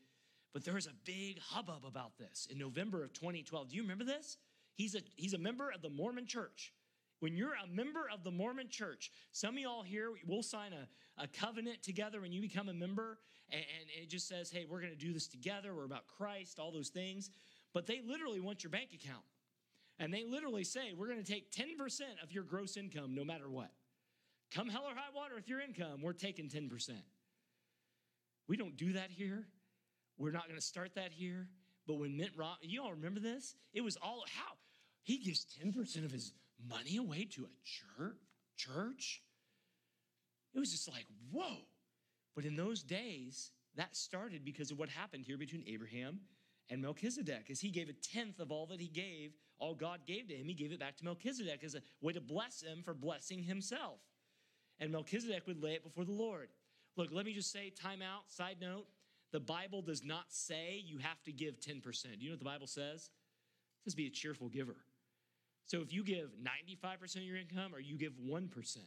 But 0.54 0.66
there 0.66 0.74
was 0.74 0.88
a 0.88 0.94
big 1.06 1.40
hubbub 1.40 1.86
about 1.86 2.18
this 2.18 2.48
in 2.50 2.58
November 2.58 3.04
of 3.04 3.14
2012. 3.14 3.70
Do 3.70 3.76
you 3.76 3.84
remember 3.84 4.04
this? 4.04 4.38
He's 4.76 4.96
a 4.96 5.02
he's 5.16 5.34
a 5.34 5.38
member 5.38 5.72
of 5.72 5.82
the 5.82 5.90
Mormon 5.90 6.26
church. 6.26 6.74
When 7.20 7.36
you're 7.36 7.54
a 7.54 7.68
member 7.68 8.06
of 8.12 8.24
the 8.24 8.32
Mormon 8.32 8.70
church, 8.70 9.12
some 9.32 9.56
of 9.56 9.60
y'all 9.60 9.84
here 9.84 10.12
we'll 10.26 10.42
sign 10.42 10.72
a, 10.74 10.88
a 11.22 11.28
covenant 11.28 11.84
together 11.84 12.22
when 12.22 12.32
you 12.32 12.42
become 12.42 12.70
a 12.70 12.74
member, 12.74 13.20
and, 13.52 13.62
and 13.62 14.04
it 14.04 14.10
just 14.10 14.28
says, 14.28 14.50
hey, 14.50 14.66
we're 14.68 14.80
going 14.80 14.94
to 14.94 14.98
do 14.98 15.14
this 15.14 15.28
together. 15.28 15.76
We're 15.76 15.86
about 15.86 16.08
Christ, 16.08 16.60
all 16.60 16.72
those 16.72 16.90
things. 16.90 17.30
But 17.74 17.88
they 17.88 18.02
literally 18.06 18.40
want 18.40 18.64
your 18.64 18.72
bank 18.72 18.90
account. 18.94 19.24
And 20.00 20.14
they 20.14 20.24
literally 20.24 20.64
say, 20.64 20.94
we're 20.98 21.08
going 21.08 21.22
to 21.22 21.30
take 21.30 21.52
10% 21.52 21.76
of 22.24 22.32
your 22.32 22.44
gross 22.44 22.78
income 22.78 23.14
no 23.14 23.26
matter 23.26 23.50
what. 23.50 23.70
Come 24.54 24.70
hell 24.70 24.84
or 24.86 24.96
high 24.96 25.16
water 25.16 25.36
with 25.36 25.48
your 25.48 25.60
income, 25.62 26.02
we're 26.02 26.14
taking 26.14 26.50
10%. 26.50 26.90
We 28.48 28.58
don't 28.58 28.76
do 28.76 28.94
that 28.94 29.12
here. 29.12 29.46
We're 30.18 30.32
not 30.32 30.48
going 30.48 30.60
to 30.60 30.66
start 30.66 30.96
that 30.96 31.12
here. 31.12 31.48
But 31.88 32.00
when 32.00 32.18
Mitt 32.18 32.32
Romney, 32.36 32.68
you 32.68 32.84
all 32.84 32.92
remember 32.92 33.20
this? 33.20 33.56
It 33.74 33.82
was 33.82 33.98
all 34.02 34.24
how 34.36 34.54
he 35.04 35.18
gives 35.18 35.46
10% 35.64 36.04
of 36.04 36.12
his 36.12 36.34
money 36.68 36.98
away 36.98 37.28
to 37.36 37.46
a 37.46 37.50
church. 37.64 38.18
Church. 38.58 39.22
It 40.54 40.60
was 40.60 40.72
just 40.72 40.92
like, 40.92 41.06
whoa. 41.32 41.58
But 42.36 42.46
in 42.46 42.56
those 42.56 42.84
days, 42.84 43.52
that 43.76 43.96
started 43.96 44.44
because 44.44 44.72
of 44.72 44.80
what 44.80 44.90
happened 44.90 45.26
here 45.26 45.38
between 45.38 45.64
Abraham 45.68 46.20
and 46.70 46.82
Melchizedek. 46.82 47.50
As 47.50 47.60
he 47.60 47.70
gave 47.70 47.90
a 47.90 47.94
tenth 47.94 48.40
of 48.40 48.52
all 48.52 48.66
that 48.68 48.82
he 48.82 48.88
gave, 48.88 49.34
all 49.58 49.74
God 49.76 50.02
gave 50.06 50.28
to 50.28 50.36
him, 50.36 50.48
he 50.48 50.54
gave 50.54 50.72
it 50.72 50.80
back 50.80 50.98
to 50.98 51.06
Melchizedek 51.06 51.64
as 51.64 51.76
a 51.76 51.82
way 52.02 52.14
to 52.14 52.22
bless 52.22 52.62
him 52.62 52.82
for 52.84 52.94
blessing 52.94 53.44
himself. 53.44 54.00
And 54.80 54.92
Melchizedek 54.92 55.46
would 55.48 55.62
lay 55.62 55.74
it 55.74 55.84
before 55.84 56.06
the 56.06 56.12
Lord. 56.12 56.50
Look, 56.96 57.10
let 57.12 57.26
me 57.26 57.34
just 57.34 57.52
say, 57.52 57.70
time 57.70 58.02
out, 58.02 58.30
side 58.30 58.58
note. 58.62 58.86
The 59.32 59.40
Bible 59.40 59.82
does 59.82 60.04
not 60.04 60.26
say 60.30 60.82
you 60.86 60.98
have 60.98 61.22
to 61.24 61.32
give 61.32 61.60
10%. 61.60 61.84
Do 61.84 62.10
you 62.20 62.30
know 62.30 62.34
what 62.34 62.40
the 62.40 62.46
Bible 62.46 62.68
says? 62.68 63.10
It 63.82 63.84
says 63.84 63.96
be 63.96 64.08
a 64.08 64.10
cheerful 64.10 64.50
giver. 64.50 64.76
So 65.66 65.82
if 65.82 65.94
you 65.94 66.04
give 66.04 66.32
95% 66.42 67.18
of 67.18 67.22
your 67.22 67.38
income 67.38 67.76
or 67.76 67.80
you 67.80 67.96
give 67.96 68.14
1%, 68.14 68.78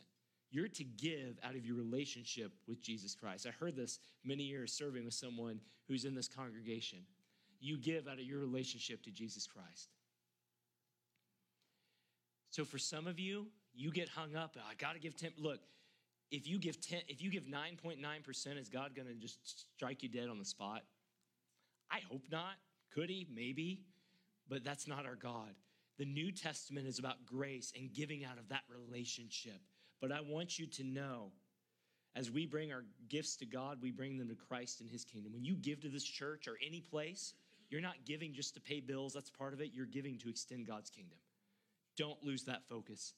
you're 0.50 0.68
to 0.68 0.84
give 0.84 1.38
out 1.44 1.54
of 1.54 1.64
your 1.64 1.76
relationship 1.76 2.52
with 2.66 2.82
Jesus 2.82 3.14
Christ. 3.14 3.46
I 3.46 3.50
heard 3.50 3.76
this 3.76 4.00
many 4.24 4.42
years 4.42 4.72
serving 4.72 5.04
with 5.04 5.14
someone 5.14 5.60
who's 5.88 6.04
in 6.04 6.14
this 6.14 6.28
congregation. 6.28 6.98
You 7.60 7.78
give 7.78 8.08
out 8.08 8.14
of 8.14 8.24
your 8.24 8.40
relationship 8.40 9.02
to 9.04 9.10
Jesus 9.10 9.46
Christ. 9.46 9.88
So 12.50 12.64
for 12.64 12.78
some 12.78 13.06
of 13.06 13.18
you, 13.18 13.46
you 13.74 13.90
get 13.90 14.08
hung 14.08 14.36
up. 14.36 14.56
I 14.68 14.74
got 14.74 14.92
to 14.92 14.98
give 14.98 15.16
10. 15.16 15.30
Look, 15.38 15.60
if 16.32 16.48
you 16.48 16.58
give 16.58 16.80
10, 16.80 17.02
if 17.08 17.22
you 17.22 17.30
give 17.30 17.44
9.9%, 17.44 18.58
is 18.58 18.68
God 18.68 18.96
going 18.96 19.06
to 19.06 19.14
just 19.14 19.66
strike 19.76 20.02
you 20.02 20.08
dead 20.08 20.28
on 20.28 20.38
the 20.38 20.44
spot? 20.44 20.82
I 21.90 22.00
hope 22.10 22.24
not. 22.32 22.54
Could 22.94 23.10
he? 23.10 23.28
Maybe. 23.32 23.82
But 24.48 24.64
that's 24.64 24.88
not 24.88 25.06
our 25.06 25.14
God. 25.14 25.54
The 25.98 26.06
New 26.06 26.32
Testament 26.32 26.88
is 26.88 26.98
about 26.98 27.26
grace 27.26 27.72
and 27.78 27.92
giving 27.92 28.24
out 28.24 28.38
of 28.38 28.48
that 28.48 28.62
relationship. 28.68 29.60
But 30.00 30.10
I 30.10 30.20
want 30.20 30.58
you 30.58 30.66
to 30.66 30.84
know 30.84 31.30
as 32.16 32.30
we 32.30 32.46
bring 32.46 32.72
our 32.72 32.84
gifts 33.08 33.36
to 33.36 33.46
God, 33.46 33.78
we 33.80 33.90
bring 33.90 34.16
them 34.16 34.28
to 34.28 34.34
Christ 34.34 34.80
and 34.80 34.90
His 34.90 35.04
kingdom. 35.04 35.32
When 35.32 35.44
you 35.44 35.54
give 35.54 35.80
to 35.82 35.88
this 35.88 36.04
church 36.04 36.48
or 36.48 36.56
any 36.66 36.80
place, 36.80 37.34
you're 37.70 37.80
not 37.82 38.04
giving 38.06 38.32
just 38.32 38.54
to 38.54 38.60
pay 38.60 38.80
bills, 38.80 39.12
that's 39.12 39.30
part 39.30 39.52
of 39.52 39.60
it. 39.60 39.70
You're 39.72 39.86
giving 39.86 40.18
to 40.18 40.28
extend 40.28 40.66
God's 40.66 40.90
kingdom. 40.90 41.18
Don't 41.96 42.22
lose 42.22 42.44
that 42.44 42.66
focus. 42.68 43.14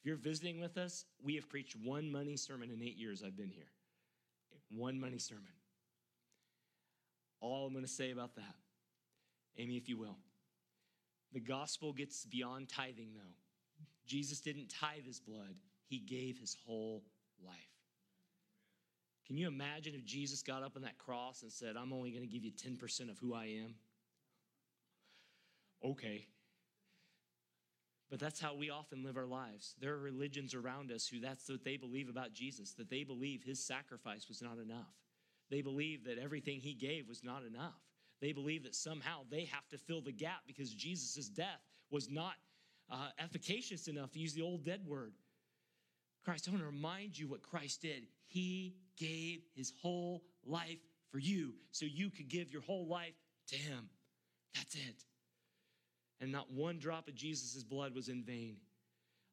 If 0.00 0.06
you're 0.06 0.16
visiting 0.16 0.60
with 0.60 0.78
us, 0.78 1.04
we 1.22 1.34
have 1.34 1.48
preached 1.48 1.76
one 1.76 2.10
money 2.10 2.36
sermon 2.36 2.70
in 2.70 2.82
eight 2.82 2.96
years 2.96 3.22
I've 3.24 3.36
been 3.36 3.50
here. 3.50 3.70
One 4.70 4.98
money 4.98 5.18
sermon. 5.18 5.52
All 7.40 7.66
I'm 7.66 7.72
going 7.72 7.84
to 7.84 7.90
say 7.90 8.10
about 8.10 8.34
that, 8.36 8.54
Amy, 9.58 9.76
if 9.76 9.88
you 9.88 9.98
will. 9.98 10.16
The 11.32 11.40
gospel 11.40 11.92
gets 11.92 12.24
beyond 12.24 12.68
tithing, 12.68 13.10
though. 13.14 13.34
Jesus 14.06 14.40
didn't 14.40 14.72
tithe 14.80 15.04
his 15.06 15.20
blood, 15.20 15.54
he 15.86 15.98
gave 15.98 16.38
his 16.38 16.56
whole 16.66 17.02
life. 17.44 17.56
Can 19.26 19.36
you 19.36 19.46
imagine 19.48 19.94
if 19.94 20.04
Jesus 20.04 20.42
got 20.42 20.62
up 20.62 20.76
on 20.76 20.82
that 20.82 20.98
cross 20.98 21.42
and 21.42 21.52
said, 21.52 21.76
I'm 21.76 21.92
only 21.92 22.10
going 22.10 22.22
to 22.22 22.26
give 22.26 22.42
you 22.42 22.50
10% 22.50 23.10
of 23.10 23.18
who 23.18 23.34
I 23.34 23.44
am? 23.44 23.74
Okay. 25.84 26.26
But 28.10 28.18
that's 28.18 28.40
how 28.40 28.54
we 28.54 28.70
often 28.70 29.04
live 29.04 29.16
our 29.16 29.26
lives. 29.26 29.76
There 29.80 29.94
are 29.94 30.00
religions 30.00 30.52
around 30.52 30.90
us 30.90 31.06
who 31.06 31.20
that's 31.20 31.48
what 31.48 31.64
they 31.64 31.76
believe 31.76 32.08
about 32.08 32.32
Jesus, 32.32 32.72
that 32.74 32.90
they 32.90 33.04
believe 33.04 33.44
his 33.44 33.64
sacrifice 33.64 34.28
was 34.28 34.42
not 34.42 34.58
enough. 34.58 34.92
They 35.48 35.62
believe 35.62 36.04
that 36.04 36.18
everything 36.18 36.58
he 36.58 36.74
gave 36.74 37.08
was 37.08 37.22
not 37.22 37.44
enough. 37.44 37.78
They 38.20 38.32
believe 38.32 38.64
that 38.64 38.74
somehow 38.74 39.20
they 39.30 39.44
have 39.44 39.68
to 39.68 39.78
fill 39.78 40.00
the 40.00 40.12
gap 40.12 40.40
because 40.46 40.74
Jesus' 40.74 41.28
death 41.28 41.62
was 41.90 42.10
not 42.10 42.34
uh, 42.90 43.08
efficacious 43.18 43.86
enough, 43.86 44.10
to 44.12 44.18
use 44.18 44.34
the 44.34 44.42
old 44.42 44.64
dead 44.64 44.84
word. 44.84 45.14
Christ, 46.24 46.48
I 46.48 46.50
want 46.50 46.62
to 46.62 46.66
remind 46.66 47.16
you 47.16 47.28
what 47.28 47.42
Christ 47.42 47.82
did. 47.82 48.08
He 48.26 48.74
gave 48.98 49.42
his 49.54 49.72
whole 49.80 50.22
life 50.44 50.80
for 51.10 51.18
you 51.18 51.54
so 51.70 51.86
you 51.86 52.10
could 52.10 52.28
give 52.28 52.50
your 52.52 52.62
whole 52.62 52.86
life 52.86 53.14
to 53.48 53.56
him. 53.56 53.88
That's 54.54 54.74
it. 54.74 55.04
And 56.20 56.30
not 56.30 56.52
one 56.52 56.78
drop 56.78 57.08
of 57.08 57.14
Jesus' 57.14 57.62
blood 57.62 57.94
was 57.94 58.08
in 58.08 58.22
vain. 58.22 58.56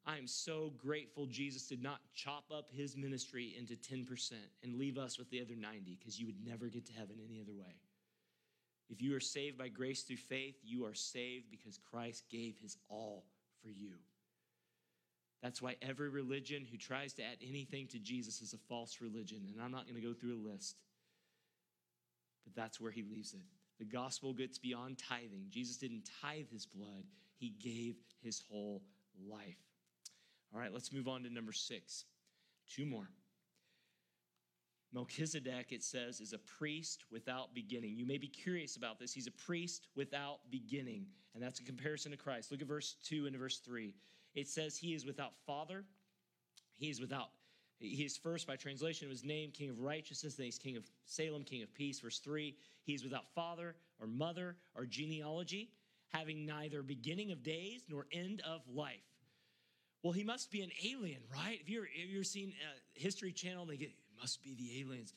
I 0.06 0.16
am 0.16 0.26
so 0.26 0.72
grateful 0.78 1.26
Jesus 1.26 1.66
did 1.66 1.82
not 1.82 2.00
chop 2.14 2.44
up 2.54 2.70
his 2.70 2.96
ministry 2.96 3.54
into 3.58 3.74
10% 3.74 4.32
and 4.62 4.78
leave 4.78 4.96
us 4.96 5.18
with 5.18 5.28
the 5.30 5.42
other 5.42 5.54
90 5.54 5.98
because 5.98 6.18
you 6.18 6.24
would 6.26 6.46
never 6.46 6.68
get 6.68 6.86
to 6.86 6.92
heaven 6.94 7.16
any 7.22 7.40
other 7.40 7.52
way. 7.52 7.76
If 8.88 9.02
you 9.02 9.14
are 9.14 9.20
saved 9.20 9.58
by 9.58 9.68
grace 9.68 10.02
through 10.02 10.16
faith, 10.16 10.56
you 10.64 10.86
are 10.86 10.94
saved 10.94 11.50
because 11.50 11.78
Christ 11.90 12.24
gave 12.30 12.56
his 12.58 12.78
all 12.88 13.24
for 13.62 13.68
you. 13.68 13.92
That's 15.42 15.60
why 15.60 15.76
every 15.82 16.08
religion 16.08 16.66
who 16.68 16.78
tries 16.78 17.12
to 17.14 17.22
add 17.22 17.36
anything 17.46 17.86
to 17.88 17.98
Jesus 17.98 18.40
is 18.40 18.54
a 18.54 18.58
false 18.68 19.00
religion. 19.00 19.46
And 19.52 19.62
I'm 19.62 19.70
not 19.70 19.84
going 19.84 20.00
to 20.00 20.06
go 20.06 20.14
through 20.14 20.36
a 20.36 20.46
list, 20.50 20.76
but 22.44 22.54
that's 22.56 22.80
where 22.80 22.90
he 22.90 23.02
leaves 23.02 23.34
it. 23.34 23.40
The 23.78 23.84
gospel 23.84 24.32
gets 24.32 24.58
beyond 24.58 24.98
tithing. 24.98 25.46
Jesus 25.50 25.76
didn't 25.76 26.08
tithe 26.20 26.50
his 26.50 26.66
blood, 26.66 27.04
he 27.36 27.54
gave 27.62 27.96
his 28.20 28.42
whole 28.50 28.82
life. 29.28 29.58
All 30.52 30.60
right, 30.60 30.72
let's 30.72 30.92
move 30.92 31.08
on 31.08 31.22
to 31.22 31.30
number 31.30 31.52
six. 31.52 32.04
Two 32.68 32.86
more. 32.86 33.08
Melchizedek, 34.92 35.70
it 35.70 35.82
says, 35.82 36.20
is 36.20 36.32
a 36.32 36.38
priest 36.38 37.04
without 37.10 37.54
beginning. 37.54 37.94
You 37.94 38.06
may 38.06 38.16
be 38.16 38.26
curious 38.26 38.76
about 38.76 38.98
this. 38.98 39.12
He's 39.12 39.26
a 39.26 39.32
priest 39.32 39.86
without 39.94 40.38
beginning, 40.50 41.06
and 41.34 41.42
that's 41.42 41.60
a 41.60 41.64
comparison 41.64 42.10
to 42.12 42.16
Christ. 42.16 42.50
Look 42.50 42.62
at 42.62 42.68
verse 42.68 42.96
2 43.04 43.26
and 43.26 43.36
verse 43.36 43.58
3. 43.58 43.94
It 44.34 44.48
says, 44.48 44.78
He 44.78 44.94
is 44.94 45.04
without 45.04 45.32
father, 45.46 45.84
he 46.78 46.88
is 46.88 47.00
without. 47.00 47.28
He 47.80 48.04
is 48.04 48.16
first 48.16 48.46
by 48.46 48.56
translation 48.56 49.06
of 49.06 49.10
his 49.10 49.24
name, 49.24 49.50
King 49.52 49.70
of 49.70 49.78
righteousness, 49.78 50.34
then 50.34 50.46
he's 50.46 50.58
King 50.58 50.76
of 50.76 50.84
Salem, 51.04 51.44
King 51.44 51.62
of 51.62 51.72
peace. 51.74 52.00
Verse 52.00 52.18
3 52.18 52.54
He 52.84 52.94
is 52.94 53.04
without 53.04 53.32
father 53.34 53.76
or 54.00 54.06
mother 54.06 54.56
or 54.74 54.84
genealogy, 54.84 55.70
having 56.08 56.44
neither 56.44 56.82
beginning 56.82 57.30
of 57.30 57.42
days 57.42 57.82
nor 57.88 58.06
end 58.12 58.42
of 58.44 58.62
life. 58.68 58.96
Well, 60.02 60.12
he 60.12 60.24
must 60.24 60.50
be 60.50 60.62
an 60.62 60.70
alien, 60.84 61.20
right? 61.32 61.58
If 61.60 61.68
you're 61.68 61.84
if 61.84 62.10
you're 62.10 62.24
seeing 62.24 62.52
a 62.52 63.00
History 63.00 63.32
Channel, 63.32 63.66
they 63.66 63.76
get 63.76 63.88
it 63.88 64.20
must 64.20 64.42
be 64.42 64.54
the 64.54 64.80
aliens. 64.80 65.12